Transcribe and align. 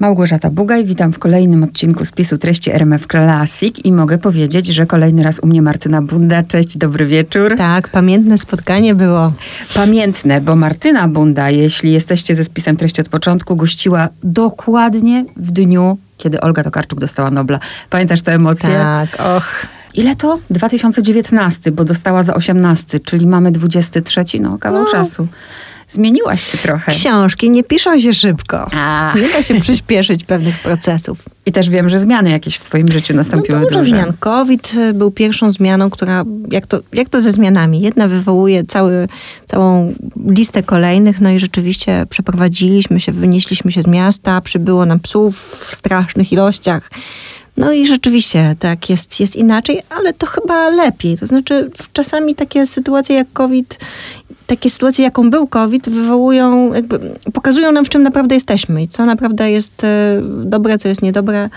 Małgorzata 0.00 0.50
Bugaj, 0.50 0.84
witam 0.84 1.12
w 1.12 1.18
kolejnym 1.18 1.62
odcinku 1.64 2.04
spisu 2.04 2.38
treści 2.38 2.70
RMF 2.70 3.06
Classic 3.06 3.78
i 3.84 3.92
mogę 3.92 4.18
powiedzieć, 4.18 4.66
że 4.66 4.86
kolejny 4.86 5.22
raz 5.22 5.38
u 5.38 5.46
mnie 5.46 5.62
Martyna 5.62 6.02
Bunda. 6.02 6.42
Cześć, 6.42 6.78
dobry 6.78 7.06
wieczór. 7.06 7.54
Tak, 7.56 7.88
pamiętne 7.88 8.38
spotkanie 8.38 8.94
było. 8.94 9.32
Pamiętne, 9.74 10.40
bo 10.40 10.56
Martyna 10.56 11.08
Bunda, 11.08 11.50
jeśli 11.50 11.92
jesteście 11.92 12.34
ze 12.34 12.44
spisem 12.44 12.76
treści 12.76 13.00
od 13.00 13.08
początku, 13.08 13.56
gościła 13.56 14.08
dokładnie 14.22 15.24
w 15.36 15.50
dniu, 15.50 15.98
kiedy 16.16 16.40
Olga 16.40 16.64
Tokarczuk 16.64 17.00
dostała 17.00 17.30
Nobla. 17.30 17.58
Pamiętasz 17.90 18.22
te 18.22 18.34
emocje? 18.34 18.70
Tak, 18.70 19.20
och. 19.20 19.66
Ile 19.94 20.16
to? 20.16 20.38
2019, 20.50 21.72
bo 21.72 21.84
dostała 21.84 22.22
za 22.22 22.34
18, 22.34 23.00
czyli 23.00 23.26
mamy 23.26 23.52
23, 23.52 24.24
no 24.40 24.58
kawał 24.58 24.84
no. 24.84 24.90
czasu. 24.90 25.28
Zmieniłaś 25.88 26.42
się 26.50 26.58
trochę. 26.58 26.92
Książki 26.92 27.50
nie 27.50 27.64
piszą 27.64 28.00
się 28.00 28.12
szybko. 28.12 28.70
A. 28.72 29.14
Nie 29.16 29.28
da 29.28 29.42
się 29.42 29.60
przyspieszyć 29.60 30.24
pewnych 30.24 30.58
procesów. 30.58 31.18
I 31.46 31.52
też 31.52 31.70
wiem, 31.70 31.88
że 31.88 31.98
zmiany 31.98 32.30
jakieś 32.30 32.56
w 32.56 32.60
twoim 32.60 32.92
życiu 32.92 33.14
nastąpiły 33.14 33.60
no 33.60 33.66
dużo 33.66 33.78
duże. 33.78 33.90
zmian. 33.90 34.12
COVID 34.20 34.74
był 34.94 35.10
pierwszą 35.10 35.52
zmianą, 35.52 35.90
która, 35.90 36.24
jak 36.50 36.66
to, 36.66 36.80
jak 36.92 37.08
to 37.08 37.20
ze 37.20 37.32
zmianami? 37.32 37.80
Jedna 37.80 38.08
wywołuje 38.08 38.64
cały, 38.64 39.08
całą 39.46 39.94
listę 40.26 40.62
kolejnych, 40.62 41.20
no 41.20 41.30
i 41.30 41.38
rzeczywiście 41.38 42.06
przeprowadziliśmy 42.10 43.00
się, 43.00 43.12
wynieśliśmy 43.12 43.72
się 43.72 43.82
z 43.82 43.86
miasta, 43.86 44.40
przybyło 44.40 44.86
nam 44.86 45.00
psów 45.00 45.66
w 45.70 45.76
strasznych 45.76 46.32
ilościach. 46.32 46.90
No 47.56 47.72
i 47.72 47.86
rzeczywiście 47.86 48.56
tak, 48.58 48.90
jest, 48.90 49.20
jest 49.20 49.36
inaczej, 49.36 49.82
ale 49.90 50.12
to 50.12 50.26
chyba 50.26 50.68
lepiej. 50.68 51.18
To 51.18 51.26
znaczy 51.26 51.70
czasami 51.92 52.34
takie 52.34 52.66
sytuacje 52.66 53.16
jak 53.16 53.32
COVID 53.32 53.78
takie 54.46 54.70
sytuacje, 54.70 55.04
jaką 55.04 55.30
był 55.30 55.46
COVID, 55.46 55.88
wywołują, 55.88 56.74
jakby, 56.74 57.00
pokazują 57.32 57.72
nam, 57.72 57.84
w 57.84 57.88
czym 57.88 58.02
naprawdę 58.02 58.34
jesteśmy 58.34 58.82
i 58.82 58.88
co 58.88 59.06
naprawdę 59.06 59.50
jest 59.50 59.84
e, 59.84 60.22
dobre, 60.44 60.78
co 60.78 60.88
jest 60.88 61.02
niedobre. 61.02 61.50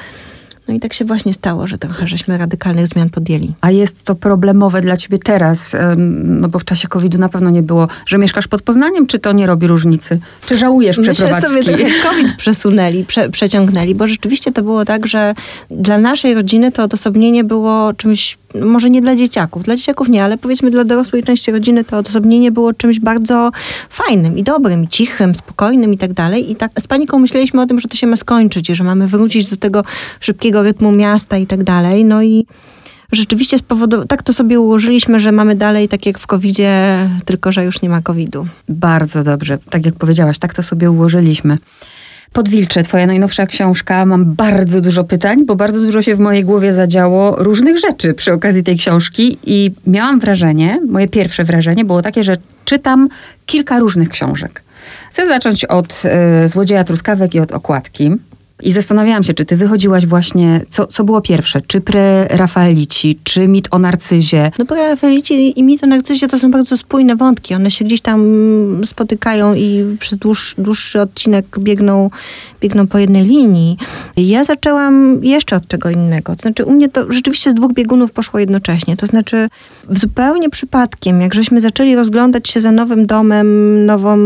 No 0.70 0.76
i 0.76 0.80
tak 0.80 0.94
się 0.94 1.06
właśnie 1.06 1.34
stało, 1.34 1.68
że 1.68 1.78
trochę 1.78 2.08
żeśmy 2.08 2.38
radykalnych 2.38 2.88
zmian 2.88 3.10
podjęli. 3.10 3.52
A 3.62 3.72
jest 3.72 4.04
to 4.04 4.16
problemowe 4.16 4.82
dla 4.82 4.98
ciebie 4.98 5.18
teraz, 5.18 5.76
no 6.24 6.48
bo 6.48 6.60
w 6.60 6.66
czasie 6.66 6.88
COVID-u 6.88 7.18
na 7.18 7.30
pewno 7.30 7.50
nie 7.50 7.64
było, 7.64 7.88
że 8.06 8.18
mieszkasz 8.18 8.48
pod 8.48 8.62
Poznaniem, 8.62 9.08
czy 9.08 9.20
to 9.20 9.32
nie 9.32 9.48
robi 9.48 9.68
różnicy? 9.68 10.20
Czy 10.46 10.58
żałujesz 10.58 10.98
Myślę 10.98 11.14
przeprowadzki? 11.14 11.50
sobie 11.50 11.64
trochę 11.64 11.94
COVID 12.04 12.36
przesunęli, 12.38 13.04
prze, 13.04 13.30
przeciągnęli, 13.30 13.96
bo 13.96 14.08
rzeczywiście 14.08 14.52
to 14.52 14.62
było 14.62 14.86
tak, 14.86 15.08
że 15.08 15.36
dla 15.70 15.98
naszej 15.98 16.34
rodziny 16.34 16.72
to 16.72 16.84
odosobnienie 16.84 17.44
było 17.44 17.94
czymś 17.94 18.38
może 18.56 18.90
nie 18.90 19.02
dla 19.02 19.16
dzieciaków, 19.16 19.64
dla 19.64 19.76
dzieciaków 19.76 20.10
nie, 20.10 20.24
ale 20.24 20.38
powiedzmy 20.38 20.72
dla 20.72 20.84
dorosłej 20.84 21.24
części 21.24 21.52
rodziny 21.52 21.84
to 21.84 21.98
odosobnienie 21.98 22.52
było 22.52 22.74
czymś 22.74 23.00
bardzo 23.00 23.52
fajnym 23.90 24.38
i 24.38 24.44
dobrym, 24.44 24.84
i 24.84 24.88
cichym, 24.88 25.36
spokojnym 25.36 25.94
i 25.94 25.98
tak 25.98 26.14
dalej. 26.14 26.52
I 26.52 26.56
tak 26.56 26.72
z 26.80 26.88
paniką 26.88 27.20
myśleliśmy 27.20 27.62
o 27.62 27.66
tym, 27.66 27.80
że 27.80 27.88
to 27.88 27.98
się 27.98 28.08
ma 28.08 28.16
skończyć, 28.16 28.68
że 28.68 28.84
mamy 28.84 29.08
wrócić 29.08 29.50
do 29.50 29.58
tego 29.58 29.84
szybkiego 30.20 30.64
rytmu 30.64 30.92
miasta 30.92 31.38
i 31.38 31.48
tak 31.48 31.64
dalej. 31.64 32.06
No 32.06 32.24
i 32.24 32.46
rzeczywiście 33.12 33.58
powodu, 33.68 34.06
tak 34.06 34.24
to 34.24 34.34
sobie 34.34 34.60
ułożyliśmy, 34.60 35.20
że 35.20 35.32
mamy 35.32 35.56
dalej 35.56 35.88
tak 35.88 36.06
jak 36.06 36.20
w 36.20 36.28
COVID-zie, 36.28 37.10
tylko 37.26 37.52
że 37.52 37.66
już 37.66 37.82
nie 37.82 37.90
ma 37.90 38.02
COVID-u. 38.02 38.46
Bardzo 38.70 39.24
dobrze. 39.24 39.58
Tak 39.70 39.86
jak 39.86 39.96
powiedziałaś, 39.96 40.40
tak 40.40 40.54
to 40.54 40.64
sobie 40.64 40.92
ułożyliśmy. 40.92 41.58
Podwilcze, 42.34 42.84
twoja 42.84 43.08
najnowsza 43.08 43.46
książka. 43.46 44.06
Mam 44.06 44.26
bardzo 44.26 44.82
dużo 44.82 45.04
pytań, 45.04 45.46
bo 45.46 45.56
bardzo 45.56 45.80
dużo 45.80 46.02
się 46.02 46.16
w 46.16 46.20
mojej 46.20 46.44
głowie 46.44 46.72
zadziało 46.72 47.36
różnych 47.44 47.80
rzeczy 47.80 48.14
przy 48.14 48.34
okazji 48.34 48.64
tej 48.64 48.78
książki 48.78 49.38
i 49.46 49.72
miałam 49.88 50.20
wrażenie, 50.20 50.80
moje 50.88 51.08
pierwsze 51.08 51.44
wrażenie 51.44 51.86
było 51.86 52.02
takie, 52.02 52.24
że 52.24 52.36
czytam 52.66 53.10
kilka 53.46 53.80
różnych 53.80 54.10
książek. 54.10 54.64
Chcę 55.10 55.28
zacząć 55.28 55.66
od 55.66 56.04
y, 56.46 56.48
Złodzieja 56.48 56.84
Truskawek 56.84 57.36
i 57.36 57.40
od 57.40 57.52
okładki. 57.52 58.12
I 58.64 58.72
zastanawiałam 58.72 59.24
się, 59.24 59.34
czy 59.34 59.46
ty 59.46 59.56
wychodziłaś 59.56 60.06
właśnie, 60.06 60.62
co, 60.70 60.88
co 60.88 61.04
było 61.04 61.22
pierwsze, 61.22 61.62
czy 61.68 61.82
pre-Rafaelici, 61.82 63.16
czy 63.24 63.48
mit 63.48 63.68
o 63.72 63.80
narcyzie? 63.80 64.52
No 64.60 64.66
pre-Rafaelici 64.66 65.54
i 65.56 65.64
mit 65.64 65.84
o 65.84 65.88
narcyzie 65.88 66.28
to 66.28 66.40
są 66.40 66.52
bardzo 66.52 66.78
spójne 66.78 67.16
wątki. 67.16 67.56
One 67.56 67.72
się 67.72 67.86
gdzieś 67.86 68.02
tam 68.02 68.22
spotykają 68.86 69.54
i 69.54 69.98
przez 70.00 70.18
dłuższy, 70.18 70.56
dłuższy 70.58 71.02
odcinek 71.02 71.60
biegną, 71.60 72.10
biegną 72.62 72.88
po 72.88 73.00
jednej 73.00 73.26
linii. 73.26 73.78
Ja 74.18 74.44
zaczęłam 74.44 75.24
jeszcze 75.24 75.56
od 75.56 75.68
czego 75.68 75.90
innego. 75.90 76.36
To 76.36 76.42
znaczy 76.42 76.66
u 76.66 76.72
mnie 76.72 76.90
to 76.90 77.12
rzeczywiście 77.12 77.52
z 77.52 77.54
dwóch 77.54 77.74
biegunów 77.74 78.12
poszło 78.12 78.40
jednocześnie. 78.40 78.98
To 78.98 79.08
znaczy 79.08 79.48
zupełnie 79.90 80.50
przypadkiem, 80.50 81.22
jak 81.22 81.34
żeśmy 81.34 81.62
zaczęli 81.62 81.96
rozglądać 81.96 82.50
się 82.50 82.62
za 82.62 82.72
nowym 82.72 83.06
domem, 83.06 83.86
nową 83.86 84.18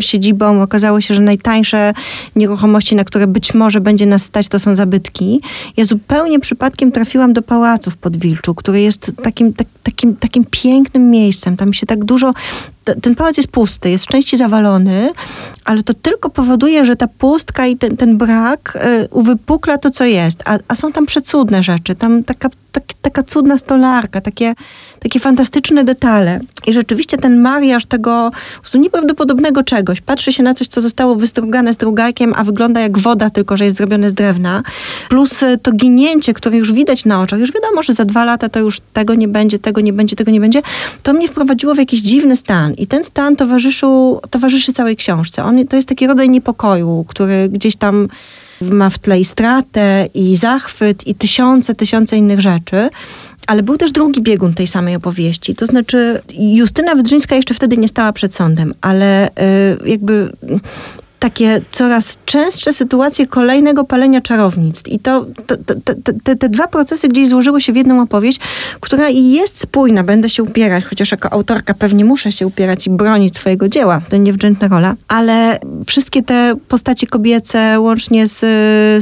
siedzibą, 0.00 0.62
okazało 0.62 1.00
się, 1.00 1.14
że 1.14 1.20
najtańsze 1.20 1.92
nieruchomości, 2.36 2.96
na 2.96 3.04
które 3.04 3.26
by 3.26 3.41
być 3.42 3.54
może 3.54 3.80
będzie 3.80 4.06
nas 4.06 4.22
stać, 4.22 4.48
to 4.48 4.58
są 4.58 4.76
zabytki. 4.76 5.40
Ja 5.76 5.84
zupełnie 5.84 6.40
przypadkiem 6.40 6.92
trafiłam 6.92 7.32
do 7.32 7.42
pałacu 7.42 7.90
w 7.90 7.96
Podwilczu, 7.96 8.54
który 8.54 8.80
jest 8.80 9.12
takim, 9.22 9.54
tak, 9.54 9.66
takim, 9.82 10.16
takim 10.16 10.44
pięknym 10.50 11.10
miejscem. 11.10 11.56
Tam 11.56 11.72
się 11.72 11.86
tak 11.86 12.04
dużo 12.04 12.34
ten 13.02 13.14
pałac 13.14 13.36
jest 13.36 13.48
pusty, 13.48 13.90
jest 13.90 14.04
w 14.04 14.08
części 14.08 14.36
zawalony, 14.36 15.10
ale 15.64 15.82
to 15.82 15.94
tylko 15.94 16.30
powoduje, 16.30 16.84
że 16.84 16.96
ta 16.96 17.08
pustka 17.08 17.66
i 17.66 17.76
ten, 17.76 17.96
ten 17.96 18.18
brak 18.18 18.78
y, 19.04 19.08
uwypukla 19.10 19.78
to, 19.78 19.90
co 19.90 20.04
jest. 20.04 20.42
A, 20.44 20.58
a 20.68 20.74
są 20.74 20.92
tam 20.92 21.06
przecudne 21.06 21.62
rzeczy. 21.62 21.94
Tam 21.94 22.24
taka, 22.24 22.48
tak, 22.72 22.84
taka 23.02 23.22
cudna 23.22 23.58
stolarka, 23.58 24.20
takie, 24.20 24.54
takie 25.00 25.20
fantastyczne 25.20 25.84
detale. 25.84 26.40
I 26.66 26.72
rzeczywiście 26.72 27.16
ten 27.16 27.40
mariaż 27.40 27.86
tego 27.86 28.30
nieprawdopodobnego 28.74 29.62
czegoś. 29.62 30.00
Patrzy 30.00 30.32
się 30.32 30.42
na 30.42 30.54
coś, 30.54 30.68
co 30.68 30.80
zostało 30.80 31.14
wystrugane 31.14 31.74
strugakiem, 31.74 32.34
a 32.36 32.44
wygląda 32.44 32.80
jak 32.80 32.98
woda, 32.98 33.30
tylko 33.30 33.56
że 33.56 33.64
jest 33.64 33.76
zrobione 33.76 34.10
z 34.10 34.14
drewna. 34.14 34.62
Plus 35.08 35.42
y, 35.42 35.58
to 35.58 35.72
ginięcie, 35.72 36.34
które 36.34 36.56
już 36.56 36.72
widać 36.72 37.04
na 37.04 37.20
oczach. 37.20 37.40
Już 37.40 37.52
wiadomo, 37.52 37.82
że 37.82 37.94
za 37.94 38.04
dwa 38.04 38.24
lata 38.24 38.48
to 38.48 38.60
już 38.60 38.80
tego 38.92 39.14
nie 39.14 39.28
będzie, 39.28 39.58
tego 39.58 39.80
nie 39.80 39.92
będzie, 39.92 40.16
tego 40.16 40.30
nie 40.30 40.40
będzie. 40.40 40.62
To 41.02 41.12
mnie 41.12 41.28
wprowadziło 41.28 41.74
w 41.74 41.78
jakiś 41.78 42.00
dziwny 42.00 42.36
stan. 42.36 42.71
I 42.78 42.86
ten 42.86 43.04
stan 43.04 43.36
towarzyszył, 43.36 44.20
towarzyszy 44.30 44.72
całej 44.72 44.96
książce. 44.96 45.44
On, 45.44 45.66
to 45.66 45.76
jest 45.76 45.88
taki 45.88 46.06
rodzaj 46.06 46.30
niepokoju, 46.30 47.04
który 47.08 47.48
gdzieś 47.48 47.76
tam 47.76 48.08
ma 48.60 48.90
w 48.90 48.98
tle 48.98 49.20
i 49.20 49.24
stratę, 49.24 50.08
i 50.14 50.36
zachwyt, 50.36 51.06
i 51.06 51.14
tysiące, 51.14 51.74
tysiące 51.74 52.16
innych 52.16 52.40
rzeczy. 52.40 52.88
Ale 53.46 53.62
był 53.62 53.76
też 53.76 53.92
drugi 53.92 54.22
biegun 54.22 54.54
tej 54.54 54.66
samej 54.66 54.96
opowieści. 54.96 55.54
To 55.54 55.66
znaczy, 55.66 56.20
Justyna 56.38 56.94
Wydrzyńska 56.94 57.36
jeszcze 57.36 57.54
wtedy 57.54 57.76
nie 57.76 57.88
stała 57.88 58.12
przed 58.12 58.34
sądem, 58.34 58.74
ale 58.80 59.28
y, 59.28 59.32
jakby 59.88 60.32
takie 61.22 61.60
coraz 61.70 62.18
częstsze 62.26 62.72
sytuacje 62.72 63.26
kolejnego 63.26 63.84
palenia 63.84 64.20
czarownictw. 64.20 64.90
I 64.90 64.98
to, 64.98 65.26
to, 65.46 65.56
to, 65.56 65.74
te, 66.24 66.36
te 66.36 66.48
dwa 66.48 66.68
procesy 66.68 67.08
gdzieś 67.08 67.28
złożyły 67.28 67.60
się 67.60 67.72
w 67.72 67.76
jedną 67.76 68.02
opowieść, 68.02 68.40
która 68.80 69.08
jest 69.08 69.60
spójna. 69.60 70.04
Będę 70.04 70.28
się 70.28 70.42
upierać, 70.42 70.84
chociaż 70.84 71.10
jako 71.10 71.32
autorka 71.32 71.74
pewnie 71.74 72.04
muszę 72.04 72.32
się 72.32 72.46
upierać 72.46 72.86
i 72.86 72.90
bronić 72.90 73.36
swojego 73.36 73.68
dzieła. 73.68 74.00
To 74.08 74.16
niewdzięczna 74.16 74.68
rola. 74.68 74.94
Ale 75.08 75.58
wszystkie 75.86 76.22
te 76.22 76.54
postacie 76.68 77.06
kobiece, 77.06 77.80
łącznie 77.80 78.26
z 78.26 78.40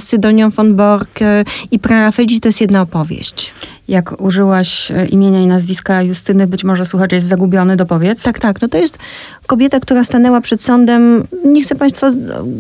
Sydonią 0.03 0.51
von 0.51 0.75
Borg 0.77 1.23
e, 1.23 1.45
i 1.71 1.79
Prarafeldzi, 1.79 2.41
to 2.41 2.49
jest 2.49 2.61
jedna 2.61 2.83
opowieść 2.83 3.53
jak 3.91 4.21
użyłaś 4.21 4.91
e, 4.91 5.07
imienia 5.07 5.41
i 5.41 5.47
nazwiska 5.47 6.03
Justyny, 6.03 6.47
być 6.47 6.65
może 6.65 6.85
słuchacz 6.85 7.13
jest 7.13 7.27
zagubiony, 7.27 7.77
dopowiedz. 7.77 8.23
Tak, 8.23 8.39
tak. 8.39 8.63
No 8.63 8.69
to 8.69 8.79
jest 8.79 8.99
kobieta, 9.47 9.81
która 9.81 10.05
stanęła 10.05 10.41
przed 10.41 10.63
sądem. 10.63 11.23
Nie 11.45 11.63
chcę 11.63 11.75
Państwa 11.75 12.11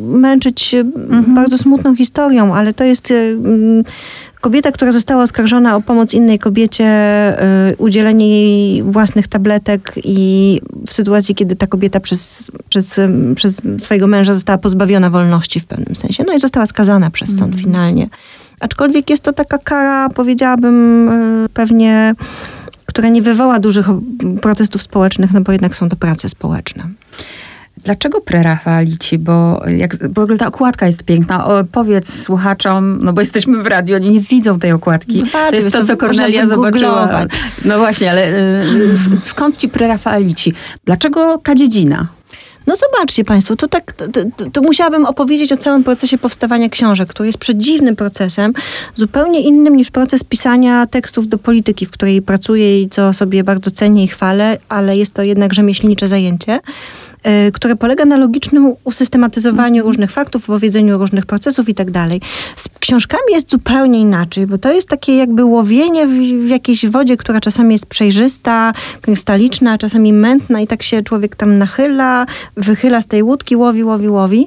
męczyć 0.07 0.75
e, 0.75 0.81
mhm. 0.81 1.35
bardzo 1.35 1.59
smutną 1.59 1.97
historią, 1.97 2.55
ale 2.55 2.75
to 2.75 2.85
jest 2.85 3.11
e, 3.11 3.15
kobieta, 4.41 4.73
która 4.73 4.93
została 4.93 5.23
oskarżona 5.23 5.77
o 5.77 5.81
pomoc 5.81 6.15
innej 6.15 6.39
kobiecie, 6.39 6.91
udzielenie 7.79 8.29
jej 8.29 8.83
własnych 8.83 9.29
tabletek 9.29 9.95
i 10.05 10.61
w 10.87 10.93
sytuacji, 10.93 11.35
kiedy 11.35 11.57
ta 11.57 11.67
kobieta 11.67 12.01
przez, 12.01 12.51
przez, 12.69 13.01
przez 13.37 13.61
swojego 13.81 14.07
męża 14.07 14.35
została 14.35 14.59
pozbawiona 14.59 15.11
wolności 15.11 15.61
w 15.61 15.67
pewnym 15.67 15.97
sensie. 15.97 16.25
No 16.27 16.33
i 16.33 16.41
została 16.41 16.67
skazana 16.67 17.11
przez 17.11 17.29
sąd 17.29 17.55
mhm. 17.55 17.65
finalnie. 17.65 18.09
Aczkolwiek 18.61 19.11
jest 19.11 19.23
to 19.23 19.33
taka 19.33 19.59
kara, 19.59 20.09
powiedziałabym, 20.09 21.09
e, 21.09 21.49
pewnie, 21.49 22.15
która 22.87 23.09
nie 23.09 23.23
wywoła 23.23 23.59
dużych 23.59 23.87
protestów 24.43 24.83
społecznych, 24.83 25.33
no 25.33 25.41
bo 25.41 25.53
jednak 25.53 25.77
są 25.77 25.89
to 25.89 25.97
prace 25.97 26.29
społeczne. 26.29 26.89
Dlaczego 27.85 28.21
prerafaelici? 28.21 29.19
Bo 29.19 29.63
jak, 29.77 30.13
w 30.15 30.19
ogóle 30.19 30.39
ta 30.39 30.47
okładka 30.47 30.87
jest 30.87 31.03
piękna. 31.03 31.47
O, 31.47 31.65
powiedz 31.65 32.23
słuchaczom, 32.23 32.99
no 33.03 33.13
bo 33.13 33.21
jesteśmy 33.21 33.63
w 33.63 33.67
radiu, 33.67 33.97
oni 33.97 34.11
nie 34.11 34.21
widzą 34.21 34.59
tej 34.59 34.73
okładki. 34.73 35.23
No 35.23 35.51
to 35.51 35.57
jest 35.57 35.73
to, 35.73 35.85
co 35.85 35.97
Kornelia 35.97 36.47
zobaczyła. 36.47 37.27
No 37.65 37.79
właśnie, 37.79 38.11
ale 38.11 38.29
y, 38.29 38.95
skąd 39.23 39.57
ci 39.57 39.69
prerafaelici? 39.69 40.53
Dlaczego 40.85 41.39
ta 41.39 41.55
dziedzina? 41.55 42.07
No 42.67 42.75
zobaczcie 42.77 43.25
Państwo, 43.25 43.57
to 43.57 43.69
tak, 43.69 43.93
to, 43.93 44.09
to, 44.09 44.51
to, 44.53 44.63
musiałabym 44.63 45.07
opowiedzieć 45.07 45.53
o 45.53 45.57
całym 45.57 45.85
procesie 45.85 46.19
powstawania 46.19 46.69
książek, 46.69 47.09
który 47.09 47.27
jest 47.27 47.39
przedziwnym 47.39 47.97
procesem, 47.97 48.53
zupełnie 48.95 49.41
innym 49.41 49.77
niż 49.77 49.91
proces 49.91 50.25
pisania 50.25 50.87
tekstów 50.87 51.29
do 51.29 51.39
polityki, 51.39 51.87
w 51.87 51.91
której 51.91 52.23
pracuję 52.23 52.83
i 52.83 52.89
co 52.89 53.15
sobie 53.15 53.45
bardzo 53.45 53.71
cenię 53.71 54.05
i 54.05 54.09
chwalę, 54.09 54.59
ale 54.69 54.97
jest 54.97 55.15
to 55.15 55.23
jednak 55.23 55.55
rzemieślnicze 55.55 56.09
zajęcie. 56.09 56.61
Y, 57.27 57.53
które 57.53 57.77
polega 57.77 58.05
na 58.05 58.17
logicznym 58.17 58.75
usystematyzowaniu 58.85 59.85
różnych 59.85 60.13
faktów, 60.13 60.45
opowiedzeniu 60.45 60.99
różnych 60.99 61.27
procesów 61.27 61.69
i 61.69 61.75
tak 61.75 61.91
dalej. 61.91 62.21
Z 62.57 62.69
książkami 62.81 63.33
jest 63.33 63.51
zupełnie 63.51 64.01
inaczej, 64.01 64.47
bo 64.47 64.59
to 64.59 64.73
jest 64.73 64.89
takie 64.89 65.17
jakby 65.17 65.45
łowienie 65.45 66.07
w, 66.07 66.11
w 66.47 66.49
jakiejś 66.49 66.87
wodzie, 66.87 67.17
która 67.17 67.41
czasami 67.41 67.75
jest 67.75 67.87
przejrzysta, 67.87 68.73
krystaliczna, 69.01 69.79
czasami 69.79 70.13
mętna 70.13 70.61
i 70.61 70.67
tak 70.67 70.83
się 70.83 71.03
człowiek 71.03 71.37
tam 71.37 71.59
nachyla, 71.59 72.27
wychyla 72.57 73.03
z 73.03 73.07
tej 73.07 73.23
łódki, 73.23 73.57
łowi, 73.57 73.85
łowi, 73.85 74.09
łowi. 74.09 74.47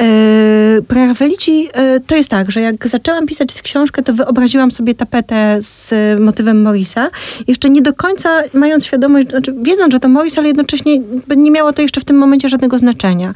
Yy, 0.00 0.82
Prerafelici 0.82 1.62
yy, 1.62 1.70
to 2.06 2.16
jest 2.16 2.28
tak, 2.28 2.50
że 2.50 2.60
jak 2.60 2.88
zaczęłam 2.88 3.26
pisać 3.26 3.54
tę 3.54 3.62
książkę, 3.62 4.02
to 4.02 4.12
wyobraziłam 4.14 4.70
sobie 4.70 4.94
tapetę 4.94 5.58
z 5.60 5.94
motywem 6.20 6.62
Morisa. 6.62 7.10
Jeszcze 7.46 7.70
nie 7.70 7.82
do 7.82 7.92
końca 7.92 8.28
mając 8.54 8.86
świadomość, 8.86 9.28
znaczy 9.28 9.54
wiedząc, 9.62 9.92
że 9.92 10.00
to 10.00 10.08
Morris, 10.08 10.38
ale 10.38 10.46
jednocześnie 10.48 11.00
nie 11.36 11.50
miało 11.50 11.72
to 11.72 11.82
jeszcze 11.82 12.00
w 12.00 12.04
tym 12.04 12.16
momencie 12.18 12.48
żadnego 12.48 12.78
znaczenia. 12.78 13.32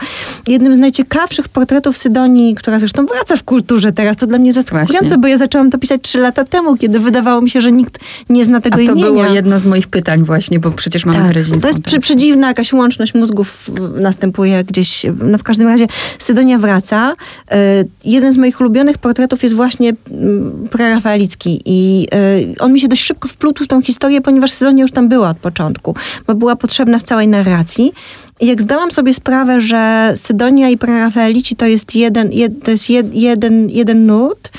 Jednym 0.46 0.74
z 0.74 0.78
najciekawszych 0.78 1.48
portretów 1.48 1.96
Sydonii, 1.96 2.54
która 2.54 2.78
zresztą 2.78 3.06
wraca 3.06 3.36
w 3.36 3.42
kulturze 3.42 3.92
teraz, 3.92 4.16
to 4.16 4.26
dla 4.26 4.38
mnie 4.38 4.52
zaskakujące, 4.52 5.18
bo 5.18 5.28
ja 5.28 5.38
zaczęłam 5.38 5.70
to 5.70 5.78
pisać 5.78 6.00
trzy 6.02 6.18
lata 6.18 6.44
temu, 6.44 6.76
kiedy 6.76 7.00
wydawało 7.00 7.42
mi 7.42 7.50
się, 7.50 7.60
że 7.60 7.72
nikt 7.72 7.98
nie 8.28 8.44
zna 8.44 8.60
tego 8.60 8.74
A 8.74 8.78
to 8.78 8.82
imienia. 8.82 9.06
było 9.06 9.24
jedno 9.24 9.58
z 9.58 9.64
moich 9.64 9.86
pytań 9.86 10.24
właśnie, 10.24 10.58
bo 10.58 10.70
przecież 10.70 11.06
mamy 11.06 11.18
Tak, 11.18 11.34
tak, 11.34 11.60
to 11.60 11.68
jest 11.68 11.82
przy, 11.82 12.00
przedziwna 12.00 12.48
jakaś 12.48 12.72
łączność 12.72 13.14
mózgów 13.14 13.70
następuje 13.94 14.64
gdzieś, 14.64 15.06
no 15.22 15.38
w 15.38 15.42
każdym 15.42 15.68
razie 15.68 15.86
Sydonia 16.18 16.51
wraca. 16.58 17.14
E, 17.50 17.84
Jeden 18.04 18.32
z 18.32 18.36
moich 18.36 18.60
ulubionych 18.60 18.98
portretów 18.98 19.42
jest 19.42 19.54
właśnie 19.54 19.92
mm, 20.10 20.68
prerafaelicki 20.70 21.62
i 21.64 22.08
e, 22.12 22.18
on 22.58 22.72
mi 22.72 22.80
się 22.80 22.88
dość 22.88 23.04
szybko 23.04 23.28
wplótł 23.28 23.64
w 23.64 23.68
tą 23.68 23.82
historię, 23.82 24.20
ponieważ 24.20 24.50
Sydonia 24.50 24.82
już 24.82 24.92
tam 24.92 25.08
była 25.08 25.28
od 25.30 25.38
początku, 25.38 25.94
bo 26.26 26.34
była 26.34 26.56
potrzebna 26.56 26.98
w 26.98 27.02
całej 27.02 27.28
narracji. 27.28 27.92
Jak 28.40 28.62
zdałam 28.62 28.90
sobie 28.90 29.14
sprawę, 29.14 29.60
że 29.60 30.12
Sydonia 30.16 30.68
i 30.68 30.78
prerafaelici 30.78 31.56
to 31.56 31.66
jest 31.66 31.96
jeden, 31.96 32.32
jed, 32.32 32.64
to 32.64 32.70
jest 32.70 32.90
jed, 32.90 33.14
jeden, 33.14 33.70
jeden 33.70 34.06
nurt, 34.06 34.50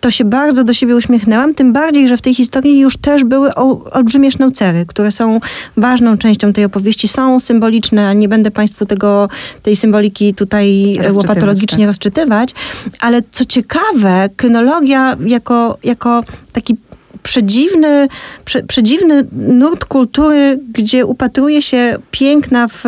to 0.00 0.10
się 0.10 0.24
bardzo 0.24 0.64
do 0.64 0.72
siebie 0.72 0.96
uśmiechnęłam, 0.96 1.54
tym 1.54 1.72
bardziej, 1.72 2.08
że 2.08 2.16
w 2.16 2.20
tej 2.20 2.34
historii 2.34 2.80
już 2.80 2.96
też 2.96 3.24
były 3.24 3.54
olbrzymie 3.90 4.30
sznaucery, 4.30 4.86
które 4.86 5.12
są 5.12 5.40
ważną 5.76 6.18
częścią 6.18 6.52
tej 6.52 6.64
opowieści, 6.64 7.08
są 7.08 7.40
symboliczne, 7.40 8.06
ale 8.06 8.14
nie 8.14 8.28
będę 8.28 8.50
Państwu 8.50 8.86
tego, 8.86 9.28
tej 9.62 9.76
symboliki 9.76 10.34
tutaj 10.34 10.96
Rozczytywać, 10.96 11.16
łopatologicznie 11.16 11.78
tak. 11.78 11.86
rozczytywać, 11.86 12.50
ale 13.00 13.22
co 13.30 13.44
ciekawe, 13.44 14.28
krynologia 14.36 15.16
jako, 15.26 15.78
jako 15.84 16.24
taki 16.52 16.76
przedziwny, 17.22 18.08
prze, 18.44 18.62
przedziwny 18.62 19.26
nurt 19.32 19.84
kultury, 19.84 20.58
gdzie 20.72 21.06
upatruje 21.06 21.62
się 21.62 21.96
piękna 22.10 22.68
w, 22.68 22.84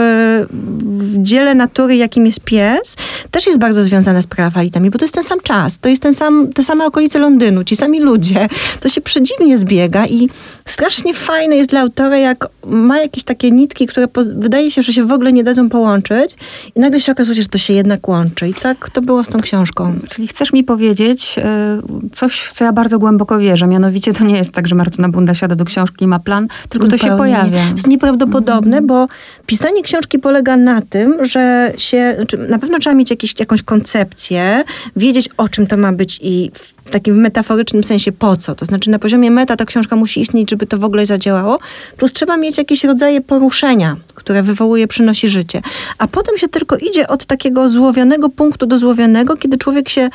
w 0.81 1.23
dziele 1.23 1.55
natury, 1.55 1.97
jakim 1.97 2.27
jest 2.27 2.41
pies, 2.41 2.97
też 3.31 3.47
jest 3.47 3.59
bardzo 3.59 3.83
związane 3.83 4.23
z 4.23 4.27
prafalitami, 4.27 4.91
bo 4.91 4.99
to 4.99 5.05
jest 5.05 5.15
ten 5.15 5.25
sam 5.25 5.41
czas, 5.41 5.79
to 5.79 5.89
jest 5.89 6.03
ten 6.03 6.15
sam, 6.15 6.53
te 6.53 6.63
same 6.63 6.87
okolice 6.87 7.19
Londynu, 7.19 7.65
ci 7.65 7.77
sami 7.77 8.01
ludzie. 8.01 8.49
To 8.81 8.89
się 8.89 9.01
przedziwnie 9.01 9.59
zbiega 9.59 10.07
i 10.07 10.29
strasznie 10.65 11.15
fajne 11.15 11.57
jest 11.57 11.71
dla 11.71 11.81
autora, 11.81 12.17
jak 12.17 12.47
ma 12.67 13.01
jakieś 13.01 13.25
takie 13.25 13.51
nitki, 13.51 13.87
które 13.87 14.09
wydaje 14.35 14.71
się, 14.71 14.83
że 14.83 14.93
się 14.93 15.05
w 15.05 15.13
ogóle 15.13 15.33
nie 15.33 15.45
dadzą 15.45 15.69
połączyć 15.69 16.37
i 16.75 16.81
nagle 16.81 17.01
się 17.01 17.13
okazuje, 17.13 17.43
że 17.43 17.49
to 17.49 17.59
się 17.59 17.73
jednak 17.73 18.09
łączy. 18.09 18.49
I 18.49 18.55
tak 18.55 18.91
to 18.91 19.03
było 19.03 19.25
z 19.25 19.29
tą 19.29 19.41
książką. 19.41 19.99
Czyli 20.09 20.29
chcesz 20.29 20.53
mi 20.53 20.65
powiedzieć 20.65 21.37
y, 21.39 22.11
coś, 22.13 22.41
w 22.41 22.53
co 22.53 22.65
ja 22.65 22.73
bardzo 22.73 22.99
głęboko 22.99 23.39
wierzę. 23.39 23.67
Mianowicie 23.67 24.13
to 24.13 24.22
nie 24.23 24.37
jest 24.37 24.53
tak, 24.53 24.69
że 24.69 24.75
Martyna 24.75 25.09
Bunda 25.09 25.35
siada 25.35 25.55
do 25.55 25.65
książki 25.65 26.05
i 26.05 26.09
ma 26.09 26.19
plan, 26.19 26.49
tylko 26.69 26.89
to 26.89 26.99
się 26.99 27.03
Zupełnie. 27.03 27.19
pojawia. 27.19 27.63
jest 27.77 27.87
nieprawdopodobne, 27.87 28.83
bo 28.83 29.07
pisanie 29.47 29.83
książki 29.83 30.19
polega 30.19 30.57
na 30.57 30.83
tym, 30.83 31.25
że 31.25 31.73
się, 31.79 32.17
na 32.49 32.59
pewno 32.59 32.79
trzeba 32.79 32.97
mieć 32.97 33.11
jakiś, 33.11 33.35
jakąś 33.41 33.63
koncepcję, 33.63 34.65
wiedzieć 34.97 35.29
o 35.37 35.49
czym 35.49 35.67
to 35.67 35.77
ma 35.77 35.93
być 35.93 36.19
i 36.23 36.51
w 36.55 36.82
takim 36.91 37.17
metaforycznym 37.17 37.85
sensie 37.85 38.13
po 38.13 38.37
co. 38.37 38.55
To 38.55 38.65
znaczy 38.65 38.91
na 38.91 38.99
poziomie 38.99 39.31
meta 39.31 39.57
ta 39.57 39.65
książka 39.65 39.97
musi 39.97 40.21
istnieć, 40.21 40.51
żeby 40.51 40.67
to 40.67 40.79
w 40.79 40.85
ogóle 40.85 41.07
zadziałało, 41.07 41.59
plus 41.97 42.13
trzeba 42.13 42.37
mieć 42.37 42.59
jakieś 42.59 42.85
rodzaje 42.85 43.21
poruszenia, 43.21 43.97
które 44.15 44.43
wywołuje, 44.43 44.89
przynosi 44.89 45.29
życie. 45.29 45.63
A 45.99 46.09
potem 46.09 46.39
się 46.39 46.49
tylko 46.49 46.77
idzie 46.77 47.09
od 47.09 47.25
takiego 47.25 47.69
złowionego 47.69 48.29
punktu 48.29 48.67
do 48.67 48.79
złowionego, 48.79 49.37
kiedy 49.37 49.59
człowiek 49.59 49.89
się 49.89 50.09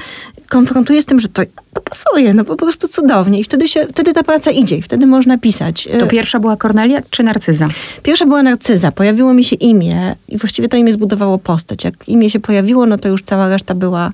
konfrontuje 0.49 1.01
z 1.01 1.05
tym, 1.05 1.19
że 1.19 1.27
to, 1.27 1.41
to 1.73 1.81
pasuje, 1.81 2.33
no 2.33 2.45
po 2.45 2.55
prostu 2.55 2.87
cudownie. 2.87 3.39
I 3.39 3.43
wtedy, 3.43 3.67
się, 3.67 3.87
wtedy 3.91 4.13
ta 4.13 4.23
praca 4.23 4.51
idzie 4.51 4.77
i 4.77 4.81
wtedy 4.81 5.05
można 5.05 5.37
pisać. 5.37 5.87
To 5.99 6.07
pierwsza 6.07 6.39
była 6.39 6.57
Kornelia 6.57 7.01
czy 7.09 7.23
Narcyza? 7.23 7.67
Pierwsza 8.03 8.25
była 8.25 8.43
Narcyza. 8.43 8.91
Pojawiło 8.91 9.33
mi 9.33 9.43
się 9.43 9.55
imię 9.55 10.15
i 10.27 10.37
właściwie 10.37 10.67
to 10.67 10.77
imię 10.77 10.93
zbudowało 10.93 11.37
postać. 11.37 11.83
Jak 11.83 12.09
imię 12.09 12.29
się 12.29 12.39
pojawiło, 12.39 12.85
no 12.85 12.97
to 12.97 13.09
już 13.09 13.23
cała 13.23 13.49
reszta 13.49 13.75
była, 13.75 14.11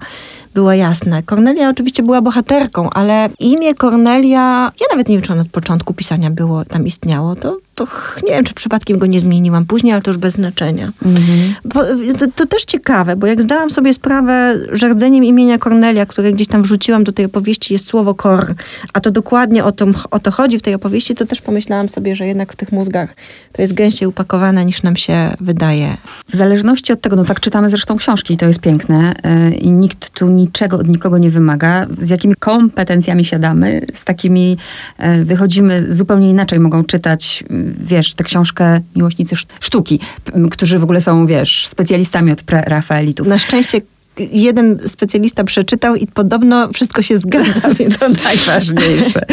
była 0.54 0.76
jasna. 0.76 1.22
Kornelia 1.22 1.70
oczywiście 1.70 2.04
była 2.04 2.22
bohaterką, 2.22 2.90
ale 2.90 3.30
imię 3.40 3.76
Kornelia, 3.76 4.72
ja 4.82 4.88
nawet 4.92 5.10
nie 5.10 5.16
wiem, 5.16 5.22
czy 5.22 5.34
ono 5.34 5.42
od 5.42 5.48
początku 5.50 5.94
pisania 5.94 6.30
było, 6.30 6.66
tam 6.66 6.88
istniało. 6.88 7.36
To, 7.36 7.58
to 7.76 7.88
nie 8.24 8.32
wiem, 8.32 8.44
czy 8.44 8.54
przypadkiem 8.54 9.00
go 9.00 9.06
nie 9.06 9.20
zmieniłam 9.20 9.66
później, 9.66 9.94
ale 9.94 10.02
to 10.02 10.12
już 10.12 10.18
bez 10.18 10.34
znaczenia. 10.34 10.92
Bo, 11.66 11.84
to, 12.20 12.26
to 12.36 12.46
też 12.46 12.66
ciekawe, 12.66 13.16
bo 13.16 13.28
jak 13.28 13.42
zdałam 13.42 13.70
sobie 13.70 13.94
sprawę, 13.94 14.60
że 14.72 14.90
rdzeniem 14.90 15.24
imienia 15.24 15.58
Kornelia, 15.58 16.06
które 16.06 16.34
gdzieś 16.34 16.48
tam 16.48 16.64
wrzuciłam 16.64 17.04
do 17.04 17.12
tej 17.12 17.26
opowieści 17.26 17.74
jest 17.74 17.86
słowo 17.86 18.16
kor, 18.16 18.56
a 18.94 19.00
to 19.00 19.12
dokładnie 19.12 19.64
o 19.64 19.72
to, 19.72 19.86
o 20.12 20.20
to 20.20 20.32
chodzi 20.32 20.60
w 20.60 20.62
tej 20.62 20.74
opowieści, 20.74 21.16
to 21.16 21.26
też 21.26 21.42
pomyślałam 21.42 21.90
sobie, 21.90 22.16
że 22.16 22.28
jednak 22.28 22.54
w 22.54 22.56
tych 22.56 22.72
mózgach 22.72 23.16
to 23.52 23.62
jest 23.62 23.74
gęściej 23.74 24.08
upakowane 24.08 24.66
niż 24.66 24.84
nam 24.84 24.96
się 24.96 25.36
wydaje. 25.40 25.98
W 26.28 26.36
zależności 26.36 26.94
od 26.94 27.02
tego, 27.02 27.16
no 27.16 27.24
tak 27.24 27.40
czytamy 27.40 27.70
zresztą 27.70 27.98
książki 27.98 28.34
i 28.34 28.38
to 28.38 28.48
jest 28.48 28.60
piękne 28.60 29.14
y, 29.52 29.56
i 29.56 29.72
nikt 29.72 30.10
tu 30.10 30.30
niczego 30.30 30.78
od 30.78 30.88
nikogo 30.88 31.18
nie 31.18 31.30
wymaga. 31.30 31.88
Z 32.00 32.10
jakimi 32.10 32.36
kompetencjami 32.40 33.26
siadamy, 33.26 33.82
z 33.94 34.04
takimi 34.04 34.58
y, 35.00 35.26
wychodzimy 35.26 35.92
zupełnie 35.92 36.30
inaczej. 36.30 36.60
Mogą 36.60 36.84
czytać, 36.84 37.44
y, 37.52 37.63
wiesz, 37.80 38.14
tę 38.14 38.24
książkę 38.24 38.82
miłośnicy 38.96 39.34
sz- 39.36 39.48
sztuki, 39.60 40.00
którzy 40.52 40.80
w 40.80 40.84
ogóle 40.84 41.02
są, 41.02 41.26
wiesz, 41.28 41.68
specjalistami 41.68 42.32
od 42.32 42.42
pre-Rafaelitów. 42.42 43.28
Na 43.28 43.38
szczęście 43.38 43.82
jeden 44.20 44.80
specjalista 44.88 45.44
przeczytał 45.44 45.96
i 45.96 46.08
podobno 46.08 46.74
wszystko 46.74 47.02
się 47.02 47.18
zgadza, 47.18 47.70
więc 47.80 48.00
To 48.00 48.10
najważniejsze. 48.10 49.26